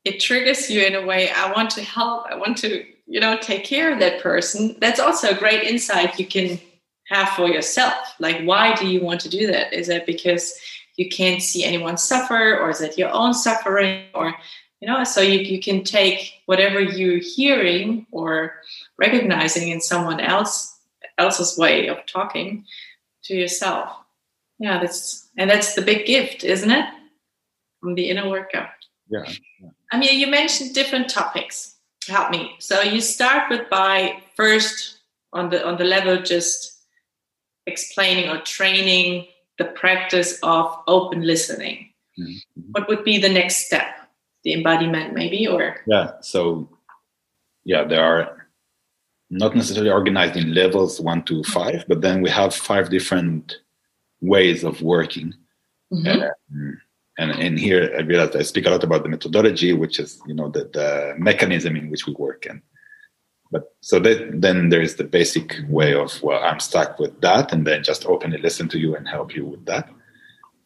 [0.04, 3.38] it triggers you in a way i want to help i want to you know
[3.38, 6.60] take care of that person that's also a great insight you can
[7.06, 8.16] have for yourself.
[8.20, 9.74] Like, why do you want to do that?
[9.74, 10.60] Is it because
[10.96, 14.36] you can't see anyone suffer, or is it your own suffering, or
[14.84, 15.06] you know?
[15.06, 18.56] So you you can take whatever you're hearing or
[18.98, 20.78] recognizing in someone else
[21.18, 22.66] else's way of talking
[23.24, 23.90] to yourself.
[24.60, 26.86] Yeah, that's and that's the big gift, isn't it?
[27.80, 28.70] From the inner worker.
[29.08, 29.24] Yeah.
[29.62, 29.70] yeah.
[29.92, 31.76] I mean, you mentioned different topics.
[32.08, 32.56] Help me.
[32.60, 34.98] So you start with by first
[35.32, 36.82] on the on the level just
[37.68, 39.28] explaining or training
[39.58, 41.94] the practice of open listening.
[42.20, 42.72] Mm-hmm.
[42.72, 44.03] What would be the next step?
[44.44, 46.14] The embodiment, maybe, or yeah.
[46.22, 46.70] So,
[47.64, 48.48] yeah, there are
[49.30, 53.58] not necessarily organized in levels one to five, but then we have five different
[54.22, 55.34] ways of working.
[55.92, 56.22] Mm-hmm.
[56.22, 56.82] Um,
[57.18, 60.34] and in here, I realized I speak a lot about the methodology, which is you
[60.34, 62.62] know the, the mechanism in which we work, and
[63.54, 67.54] but so that, then there is the basic way of well i'm stuck with that
[67.54, 69.88] and then just openly listen to you and help you with that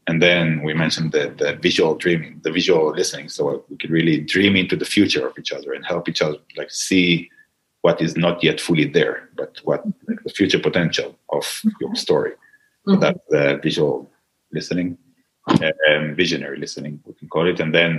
[0.08, 4.20] and then we mentioned the, the visual dreaming the visual listening so we could really
[4.22, 7.30] dream into the future of each other and help each other like see
[7.82, 11.46] what is not yet fully there, but what like, the future potential of
[11.80, 12.34] your story.
[12.86, 13.02] So Mhm.
[13.02, 13.96] that's the visual
[14.52, 14.98] listening,
[15.90, 17.60] um, visionary listening, we can call it.
[17.60, 17.92] And then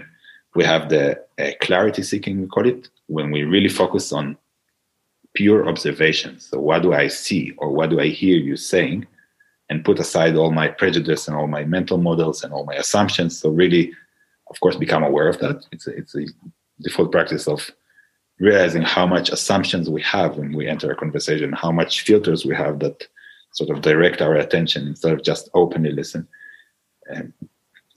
[0.55, 1.05] we have the
[1.39, 4.37] uh, clarity seeking, we call it, when we really focus on
[5.35, 6.41] pure observation.
[6.41, 9.07] So, what do I see or what do I hear you saying?
[9.71, 13.39] And put aside all my prejudice and all my mental models and all my assumptions.
[13.39, 13.93] So, really,
[14.51, 15.63] of course, become aware of that.
[15.73, 16.25] It's a, it's a
[16.81, 17.71] default practice of
[18.39, 22.55] realizing how much assumptions we have when we enter a conversation, how much filters we
[22.55, 23.07] have that
[23.53, 26.27] sort of direct our attention instead of just openly listen.
[27.11, 27.33] And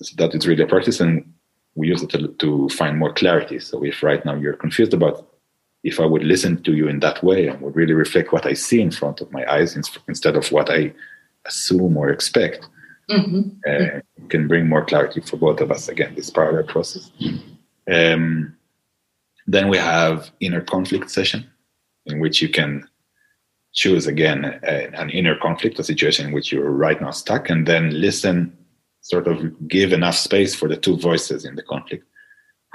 [0.01, 1.31] so that is really a practice, and
[1.75, 3.59] we use it to, to find more clarity.
[3.59, 5.27] So if right now you're confused about
[5.83, 8.53] if I would listen to you in that way and would really reflect what I
[8.53, 9.75] see in front of my eyes
[10.07, 10.93] instead of what I
[11.45, 12.67] assume or expect,
[13.09, 13.57] Mhm.
[13.67, 15.89] uh, can bring more clarity for both of us.
[15.89, 17.11] Again, this parallel process.
[17.91, 18.55] Um,
[19.47, 21.45] then we have inner conflict session,
[22.05, 22.87] in which you can
[23.73, 27.67] choose again a, an inner conflict, a situation in which you're right now stuck, and
[27.67, 28.55] then listen,
[29.01, 32.05] sort of give enough space for the two voices in the conflict,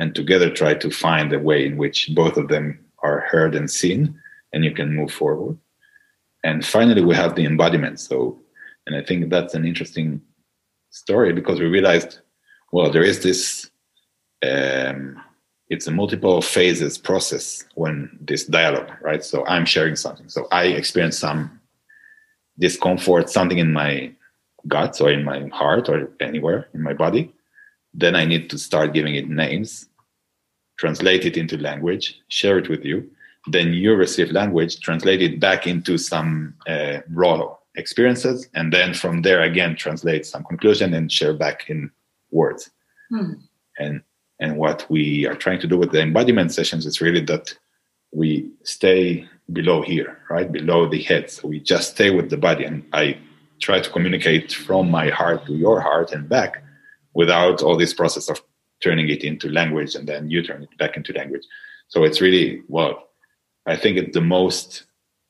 [0.01, 3.71] and together try to find a way in which both of them are heard and
[3.71, 4.19] seen,
[4.53, 5.57] and you can move forward.
[6.45, 8.01] And finally, we have the embodiment.
[8.01, 8.41] So,
[8.87, 10.23] and I think that's an interesting
[10.91, 12.21] story because we realized,
[12.73, 13.71] well, there is this.
[14.47, 15.23] Um,
[15.69, 19.25] it's a multiple phases process when this dialogue, right?
[19.25, 20.29] So I'm sharing something.
[20.29, 21.61] So I experience some
[22.59, 24.13] discomfort, something in my
[24.69, 27.33] gut or in my heart or anywhere in my body.
[27.93, 29.89] Then I need to start giving it names,
[30.79, 33.11] translate it into language, share it with you.
[33.49, 39.23] Then you receive language, translate it back into some uh, raw experiences, and then from
[39.23, 41.91] there again translate some conclusion and share back in
[42.31, 42.71] words.
[43.11, 43.33] Hmm.
[43.79, 44.03] And
[44.41, 47.57] and what we are trying to do with the embodiment sessions is really that
[48.13, 50.51] we stay below here, right?
[50.51, 51.31] Below the head.
[51.31, 52.65] So we just stay with the body.
[52.65, 53.19] And I
[53.61, 56.63] try to communicate from my heart to your heart and back
[57.15, 58.43] without all this process of
[58.83, 61.45] turning it into language and then you turn it back into language.
[61.89, 63.09] So it's really, well,
[63.65, 64.85] I think it's the most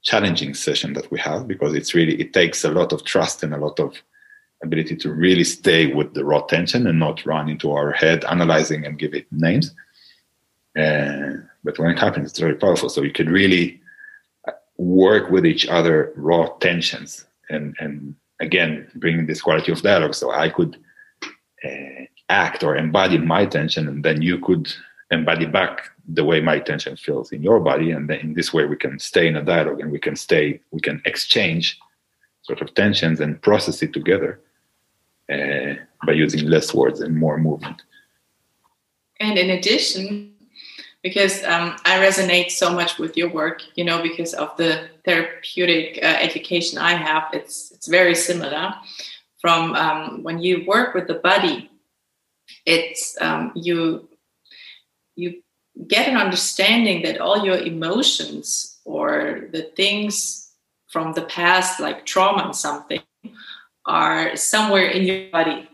[0.07, 3.53] challenging session that we have because it's really, it takes a lot of trust and
[3.53, 4.01] a lot of
[4.63, 8.87] ability to really stay with the raw tension and not run into our head analyzing
[8.87, 9.75] and give it names.
[10.79, 11.33] Uh,
[11.65, 12.89] but when it happens, it's very powerful.
[12.89, 13.81] So you could really
[14.79, 20.15] work with each other raw tensions and and again bring this quality of dialogue.
[20.15, 20.77] So I could
[21.65, 24.73] uh, act or embody my tension, and then you could
[25.11, 28.65] embody back the way my tension feels in your body, and then in this way
[28.65, 31.79] we can stay in a dialogue and we can stay, we can exchange
[32.43, 34.41] sort of tensions and process it together
[35.33, 35.75] uh,
[36.07, 37.83] by using less words and more movement.
[39.19, 40.35] And in addition,
[41.03, 45.99] because um, I resonate so much with your work, you know, because of the therapeutic
[46.03, 48.75] uh, education I have, it's it's very similar.
[49.41, 51.71] From um, when you work with the body,
[52.65, 54.09] it's um, you
[55.17, 55.43] you
[55.89, 60.53] get an understanding that all your emotions or the things
[60.89, 63.01] from the past, like trauma and something,
[63.85, 65.69] are somewhere in your body,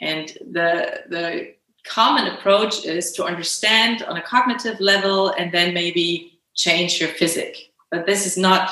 [0.00, 1.54] and the the
[1.86, 7.72] common approach is to understand on a cognitive level and then maybe change your physic.
[7.90, 8.70] But this is not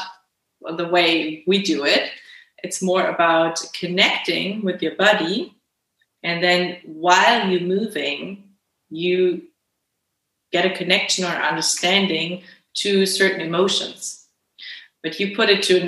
[0.77, 2.11] the way we do it.
[2.63, 5.55] It's more about connecting with your body.
[6.23, 8.45] And then while you're moving,
[8.91, 9.48] you
[10.53, 12.43] get a connection or understanding
[12.75, 14.27] to certain emotions.
[15.03, 15.81] But you put it to,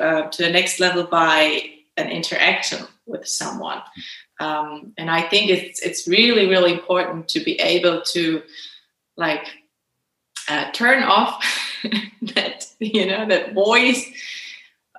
[0.00, 1.62] uh, to the next level by
[1.96, 3.82] an interaction with someone.
[4.40, 8.42] Um, and I think it's it's really really important to be able to
[9.16, 9.46] like
[10.48, 11.44] uh, turn off
[12.34, 14.06] that you know that voice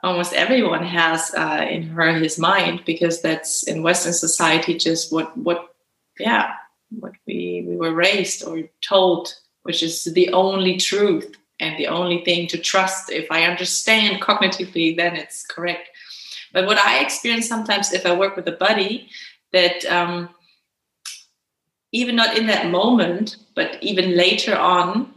[0.04, 5.36] almost everyone has uh, in her his mind because that's in Western society just what
[5.38, 5.74] what
[6.20, 6.54] yeah
[6.92, 9.34] what we we were raised or told
[9.64, 14.96] which is the only truth and the only thing to trust if I understand cognitively
[14.96, 15.90] then it's correct
[16.52, 19.10] but what I experience sometimes if I work with a buddy,
[19.54, 20.30] that um,
[21.92, 25.14] even not in that moment, but even later on,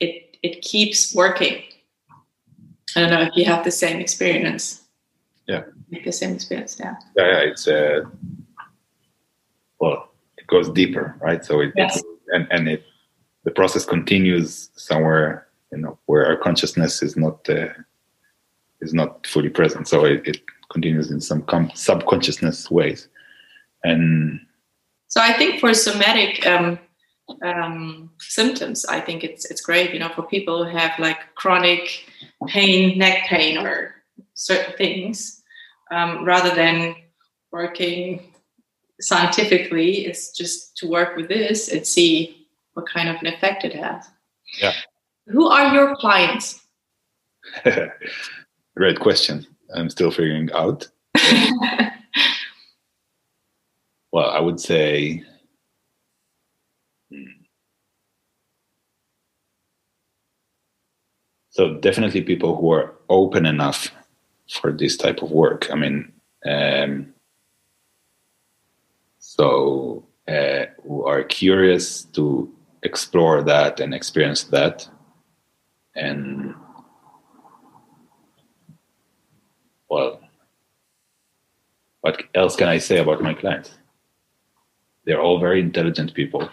[0.00, 1.62] it it keeps working.
[2.96, 4.82] I don't know if you have the same experience.
[5.46, 5.64] Yeah,
[6.04, 6.76] the same experience.
[6.78, 6.96] Yeah.
[7.16, 8.00] Yeah, yeah it's uh,
[9.78, 10.11] well,
[10.52, 11.44] goes deeper, right?
[11.44, 11.96] So it, Yes.
[11.96, 12.82] it and and it
[13.44, 17.72] the process continues somewhere, you know, where our consciousness is not uh,
[18.80, 19.88] is not fully present.
[19.88, 20.38] So it, it
[20.70, 23.08] continues in some com- subconsciousness ways.
[23.84, 24.40] And
[25.08, 26.78] So I think for somatic um,
[27.42, 28.84] um, symptoms.
[28.86, 32.04] I think it's it's great, you know, for people who have like chronic
[32.46, 33.94] pain, neck pain, or
[34.34, 35.42] certain things,
[35.90, 36.94] um, rather than
[37.50, 38.31] working
[39.02, 40.06] scientifically.
[40.06, 44.06] It's just to work with this and see what kind of an effect it has.
[44.60, 44.72] Yeah.
[45.26, 46.60] Who are your clients?
[48.76, 49.46] Great question.
[49.74, 50.88] I'm still figuring out.
[54.12, 55.22] well, I would say
[57.10, 57.24] hmm.
[61.50, 63.90] so definitely people who are open enough
[64.60, 65.70] for this type of work.
[65.70, 66.12] I mean,
[66.46, 67.12] um,
[69.36, 72.52] so uh, who are curious to
[72.82, 74.86] explore that and experience that,
[75.96, 76.54] and
[79.88, 80.20] well,
[82.02, 83.70] what else can I say about my clients?
[85.06, 86.50] They're all very intelligent people.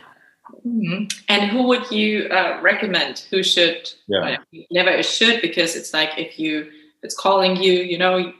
[0.65, 1.03] Mm-hmm.
[1.27, 3.25] And who would you uh, recommend?
[3.29, 3.89] Who should?
[4.07, 4.37] Yeah.
[4.71, 6.71] never should because it's like if you
[7.03, 8.31] it's calling you, you know,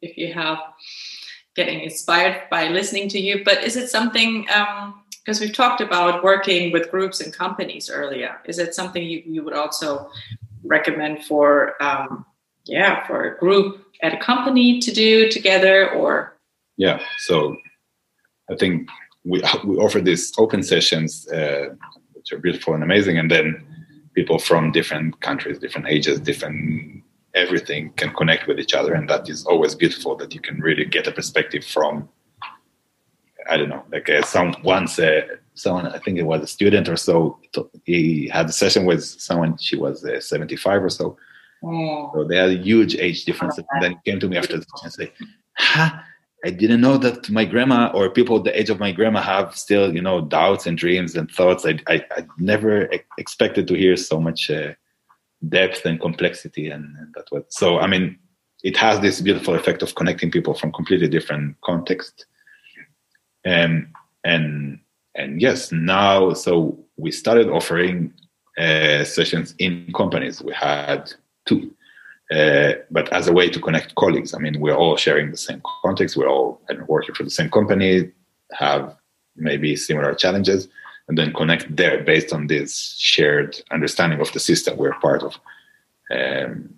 [0.00, 0.58] if you have
[1.60, 3.42] getting inspired by listening to you.
[3.44, 4.32] But is it something?
[5.20, 8.32] Because um, we've talked about working with groups and companies earlier.
[8.46, 10.10] Is it something you, you would also
[10.64, 11.46] recommend for?
[11.82, 12.24] Um,
[12.64, 16.36] yeah, for a group at a company to do together, or
[16.76, 17.00] yeah.
[17.18, 17.56] So
[18.50, 18.88] I think
[19.24, 21.66] we we offer these open sessions, uh,
[22.14, 23.46] which are beautiful and amazing, and then
[24.14, 27.02] people from different countries, different ages, different
[27.34, 30.16] everything can connect with each other, and that is always beautiful.
[30.16, 32.08] That you can really get a perspective from.
[33.48, 35.22] I don't know, like uh, some once uh,
[35.54, 37.38] someone I think it was a student or so.
[37.84, 39.56] He had a session with someone.
[39.58, 41.16] She was uh, seventy five or so.
[41.64, 42.10] Oh.
[42.14, 43.58] So they had a huge age difference.
[43.58, 45.12] And then he came to me after the and say,
[45.58, 46.04] "Ha."
[46.42, 49.94] I didn't know that my grandma or people the age of my grandma have still,
[49.94, 51.66] you know, doubts and dreams and thoughts.
[51.66, 54.72] I, I, I never expected to hear so much uh,
[55.48, 57.78] depth and complexity, and, and that was so.
[57.78, 58.18] I mean,
[58.62, 62.26] it has this beautiful effect of connecting people from completely different contexts.
[63.44, 63.88] And
[64.24, 64.80] and
[65.14, 68.12] and yes, now so we started offering
[68.58, 70.42] uh, sessions in companies.
[70.42, 71.12] We had
[71.46, 71.74] two
[72.30, 74.34] uh, but as a way to connect colleagues.
[74.34, 76.16] I mean, we're all sharing the same context.
[76.16, 78.12] We're all working for the same company,
[78.52, 78.96] have
[79.34, 80.68] maybe similar challenges,
[81.10, 85.36] and then connect there based on this shared understanding of the system we're part of.
[86.08, 86.76] Um,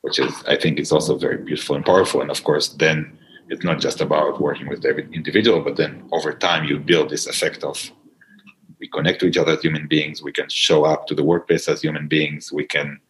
[0.00, 2.20] which is, I think, is also very beautiful and powerful.
[2.20, 3.16] And of course, then
[3.48, 7.28] it's not just about working with every individual, but then over time you build this
[7.28, 7.92] effect of
[8.80, 10.20] we connect to each other as human beings.
[10.20, 12.52] We can show up to the workplace as human beings.
[12.52, 13.00] We can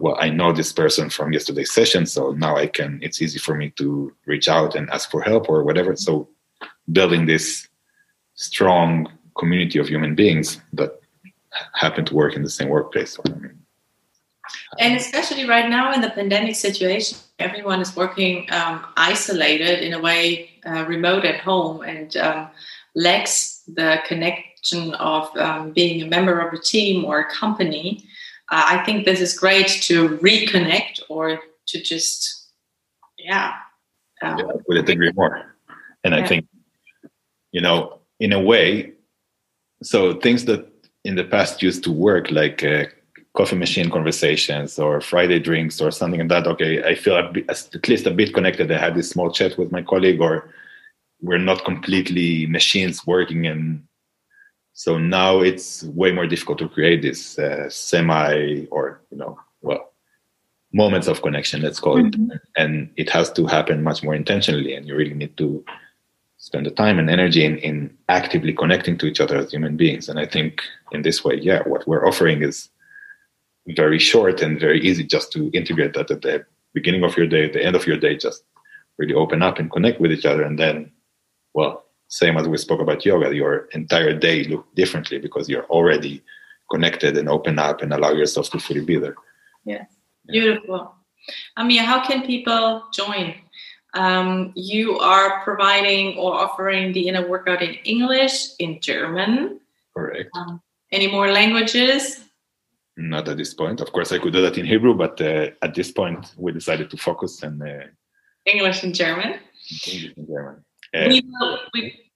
[0.00, 3.54] well i know this person from yesterday's session so now i can it's easy for
[3.54, 6.26] me to reach out and ask for help or whatever so
[6.90, 7.68] building this
[8.34, 9.06] strong
[9.38, 11.00] community of human beings that
[11.72, 13.18] happen to work in the same workplace
[14.78, 20.00] and especially right now in the pandemic situation everyone is working um, isolated in a
[20.00, 22.48] way uh, remote at home and um,
[22.94, 28.04] lacks the connection of um, being a member of a team or a company
[28.50, 32.48] uh, I think this is great to reconnect or to just,
[33.18, 33.54] yeah.
[34.22, 35.56] Um, yeah I couldn't agree more.
[36.04, 36.20] And yeah.
[36.20, 36.46] I think,
[37.52, 38.92] you know, in a way,
[39.84, 40.68] so things that
[41.04, 42.84] in the past used to work, like uh,
[43.36, 46.46] coffee machine conversations or Friday drinks or something like that.
[46.46, 48.70] Okay, I feel bit, at least a bit connected.
[48.70, 50.48] I had this small chat with my colleague, or
[51.24, 53.82] we're not completely machines working and
[54.74, 59.92] so now it's way more difficult to create this uh, semi or you know well
[60.72, 62.30] moments of connection let's call mm-hmm.
[62.30, 65.64] it and it has to happen much more intentionally and you really need to
[66.44, 70.08] spend the time and energy in, in actively connecting to each other as human beings
[70.08, 72.68] and i think in this way yeah what we're offering is
[73.82, 77.46] very short and very easy just to integrate that at the beginning of your day
[77.46, 78.44] at the end of your day just
[78.98, 80.90] really open up and connect with each other and then
[81.54, 86.22] well same as we spoke about yoga, your entire day look differently because you're already
[86.70, 89.16] connected and open up and allow yourself to fully be there.
[89.64, 89.84] Yeah,
[90.26, 90.94] beautiful.
[91.56, 93.34] Amir, how can people join?
[93.94, 99.60] Um, you are providing or offering the inner workout in English, in German.
[99.96, 100.30] Correct.
[100.34, 102.20] Um, any more languages?
[102.96, 103.80] Not at this point.
[103.80, 106.90] Of course, I could do that in Hebrew, but uh, at this point, we decided
[106.90, 107.86] to focus on uh,
[108.46, 109.38] English and German.
[109.86, 110.64] English and German.
[110.94, 112.10] Uh, we, will, we,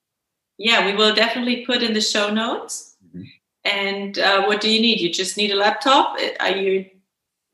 [0.56, 2.96] yeah, we will definitely put in the show notes.
[3.06, 3.22] Mm-hmm.
[3.64, 5.00] And uh, what do you need?
[5.00, 6.16] You just need a laptop.
[6.40, 6.86] Are you?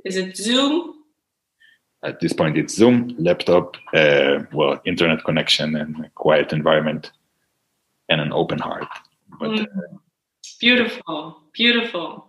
[0.04, 0.93] Is it Zoom?
[2.04, 7.10] At this point, it's Zoom, laptop, uh, well, internet connection, and a quiet environment,
[8.08, 8.86] and an open heart.
[9.40, 9.96] But mm-hmm.
[10.60, 12.26] Beautiful, beautiful.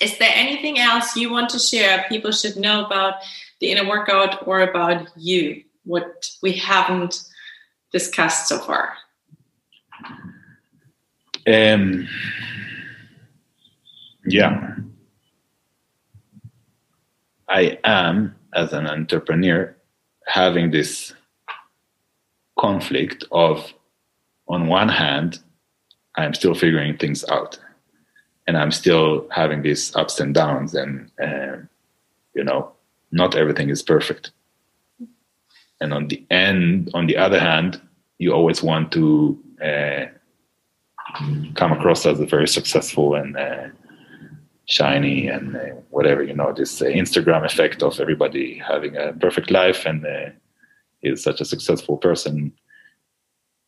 [0.00, 3.14] Is there anything else you want to share people should know about
[3.60, 5.64] the inner workout or about you?
[5.84, 7.24] What we haven't
[7.92, 8.94] discussed so far?
[11.46, 12.06] Um,
[14.26, 14.74] yeah.
[17.48, 19.74] I am, as an entrepreneur,
[20.26, 21.12] having this
[22.58, 23.72] conflict of,
[24.48, 25.40] on one hand,
[26.16, 27.58] I'm still figuring things out,
[28.46, 31.58] and I'm still having these ups and downs, and uh,
[32.34, 32.72] you know,
[33.12, 34.32] not everything is perfect.
[35.80, 37.80] And on the end, on the other hand,
[38.18, 40.06] you always want to uh,
[41.54, 43.68] come across as a very successful and uh,
[44.68, 49.50] shiny and uh, whatever you know this uh, instagram effect of everybody having a perfect
[49.50, 50.28] life and uh,
[51.02, 52.52] is such a successful person.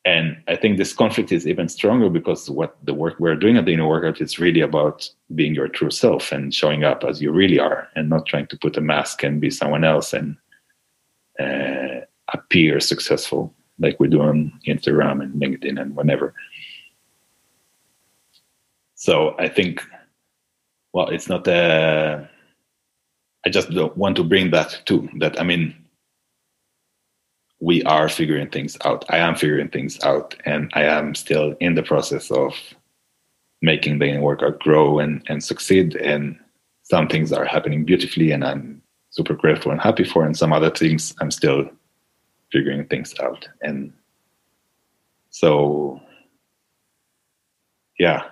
[0.05, 3.64] And i think this conflict is even stronger because what the work we're doing at
[3.64, 7.32] the inner workout is really about being your true self and showing up as you
[7.32, 10.36] really are and not trying to put a mask and be someone else and
[11.38, 16.34] uh, appear successful like we do on instagram and linkedin and whenever.
[18.94, 19.82] So i think
[20.93, 21.47] well, it's not.
[21.47, 22.24] Uh,
[23.47, 25.09] I just want to bring that too.
[25.18, 25.74] That I mean,
[27.61, 29.05] we are figuring things out.
[29.09, 32.55] I am figuring things out, and I am still in the process of
[33.62, 35.97] making the workout grow and and succeed.
[35.97, 36.38] And
[36.82, 40.24] some things are happening beautifully, and I'm super grateful and happy for.
[40.24, 41.68] And some other things, I'm still
[42.53, 43.49] figuring things out.
[43.62, 43.93] And
[45.30, 46.01] so,
[47.99, 48.24] yeah,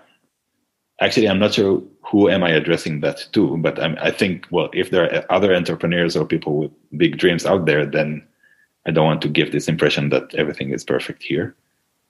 [1.01, 3.57] actually, I'm not sure who am I addressing that to?
[3.59, 7.45] But I'm, I think, well, if there are other entrepreneurs or people with big dreams
[7.45, 8.27] out there, then
[8.87, 11.55] I don't want to give this impression that everything is perfect here,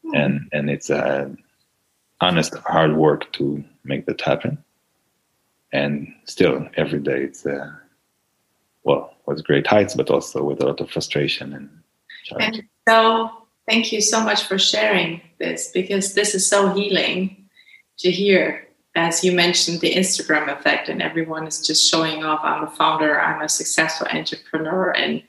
[0.05, 0.17] mm.
[0.17, 1.35] and and it's a
[2.21, 4.63] honest hard work to make that happen.
[5.73, 7.73] And still, every day it's uh,
[8.85, 11.71] well, with great heights, but also with a lot of frustration and.
[12.39, 13.31] And so,
[13.67, 17.49] thank you so much for sharing this because this is so healing
[18.01, 18.68] to hear
[18.99, 23.21] as you mentioned, the Instagram effect, and everyone is just showing off I'm a founder,
[23.21, 25.23] I'm a successful entrepreneur, and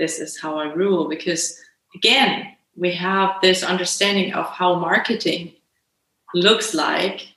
[0.00, 1.08] this is how I rule.
[1.08, 1.56] Because
[1.94, 5.52] again, we have this understanding of how marketing
[6.34, 7.28] looks like,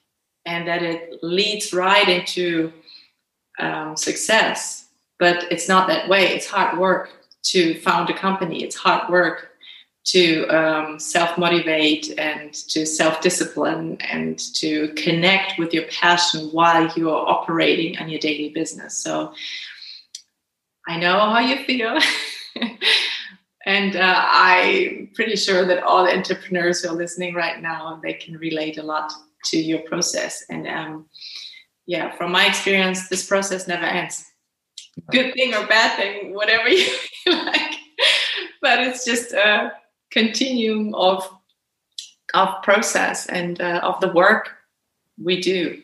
[0.47, 2.73] and that it leads right into
[3.59, 4.87] um, success.
[5.19, 6.29] But it's not that way.
[6.33, 7.11] It's hard work
[7.51, 9.51] to found a company, it's hard work
[10.05, 16.87] to um, self motivate and to self discipline and to connect with your passion while
[16.95, 18.95] you are operating on your daily business.
[18.95, 19.33] So
[20.87, 21.97] I know how you feel.
[23.65, 28.13] and uh, I'm pretty sure that all the entrepreneurs who are listening right now, they
[28.13, 29.11] can relate a lot
[29.45, 30.45] to your process.
[30.49, 31.09] And um,
[31.87, 34.23] yeah, from my experience, this process never ends.
[35.11, 36.87] Good thing or bad thing, whatever you
[37.25, 37.73] like.
[38.61, 39.71] but it's just uh,
[40.15, 41.29] continuum of
[42.33, 44.49] of process and uh, of the work
[45.23, 45.81] we do.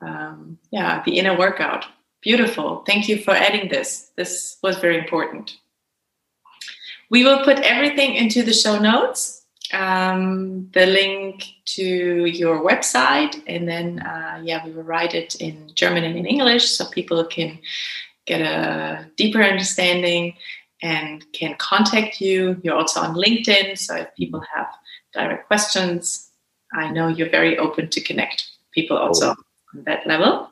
[0.00, 1.84] Um, yeah, the inner workout.
[2.20, 2.82] Beautiful.
[2.86, 4.10] Thank you for adding this.
[4.16, 5.56] This was very important.
[7.08, 9.44] We will put everything into the show notes.
[9.72, 11.44] Um, the link
[11.76, 11.84] to
[12.26, 16.68] your website, and then uh, yeah, we will write it in German and in English
[16.68, 17.58] so people can
[18.26, 20.34] get a deeper understanding
[20.82, 22.60] and can contact you.
[22.62, 24.66] You're also on LinkedIn, so if people have
[25.12, 26.30] direct questions,
[26.72, 30.50] I know you're very open to connect people also on that level.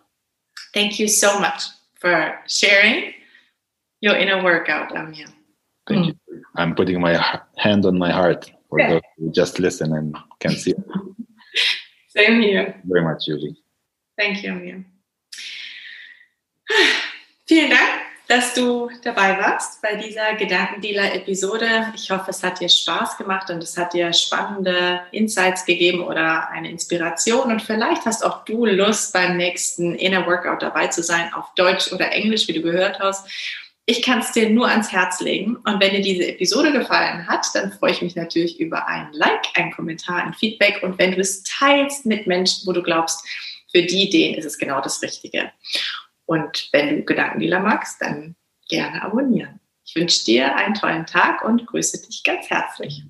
[0.72, 1.64] Thank you so much
[2.00, 3.12] for sharing
[4.00, 5.26] your inner workout, Amir.
[5.88, 6.16] Thank mm.
[6.28, 6.42] you.
[6.56, 7.14] I'm putting my
[7.56, 8.90] hand on my heart for yeah.
[8.90, 10.76] those who just listen and can see it.
[12.08, 12.64] Same here.
[12.64, 13.56] Thank you Very much, Julie.
[14.16, 14.84] Thank you, Amir.
[17.46, 21.92] Vielen Dank dass du dabei warst bei dieser Gedankendealer-Episode.
[21.94, 26.48] Ich hoffe, es hat dir Spaß gemacht und es hat dir spannende Insights gegeben oder
[26.48, 27.52] eine Inspiration.
[27.52, 31.92] Und vielleicht hast auch du Lust, beim nächsten Inner Workout dabei zu sein, auf Deutsch
[31.92, 33.28] oder Englisch, wie du gehört hast.
[33.86, 35.56] Ich kann es dir nur ans Herz legen.
[35.56, 39.48] Und wenn dir diese Episode gefallen hat, dann freue ich mich natürlich über ein Like,
[39.54, 40.82] ein Kommentar, ein Feedback.
[40.82, 43.22] Und wenn du es teilst mit Menschen, wo du glaubst,
[43.70, 45.50] für die Ideen ist es genau das Richtige.
[46.26, 48.36] Und wenn du Gedankendealer magst, dann
[48.68, 49.60] gerne abonnieren.
[49.84, 53.04] Ich wünsche dir einen tollen Tag und grüße dich ganz herzlich.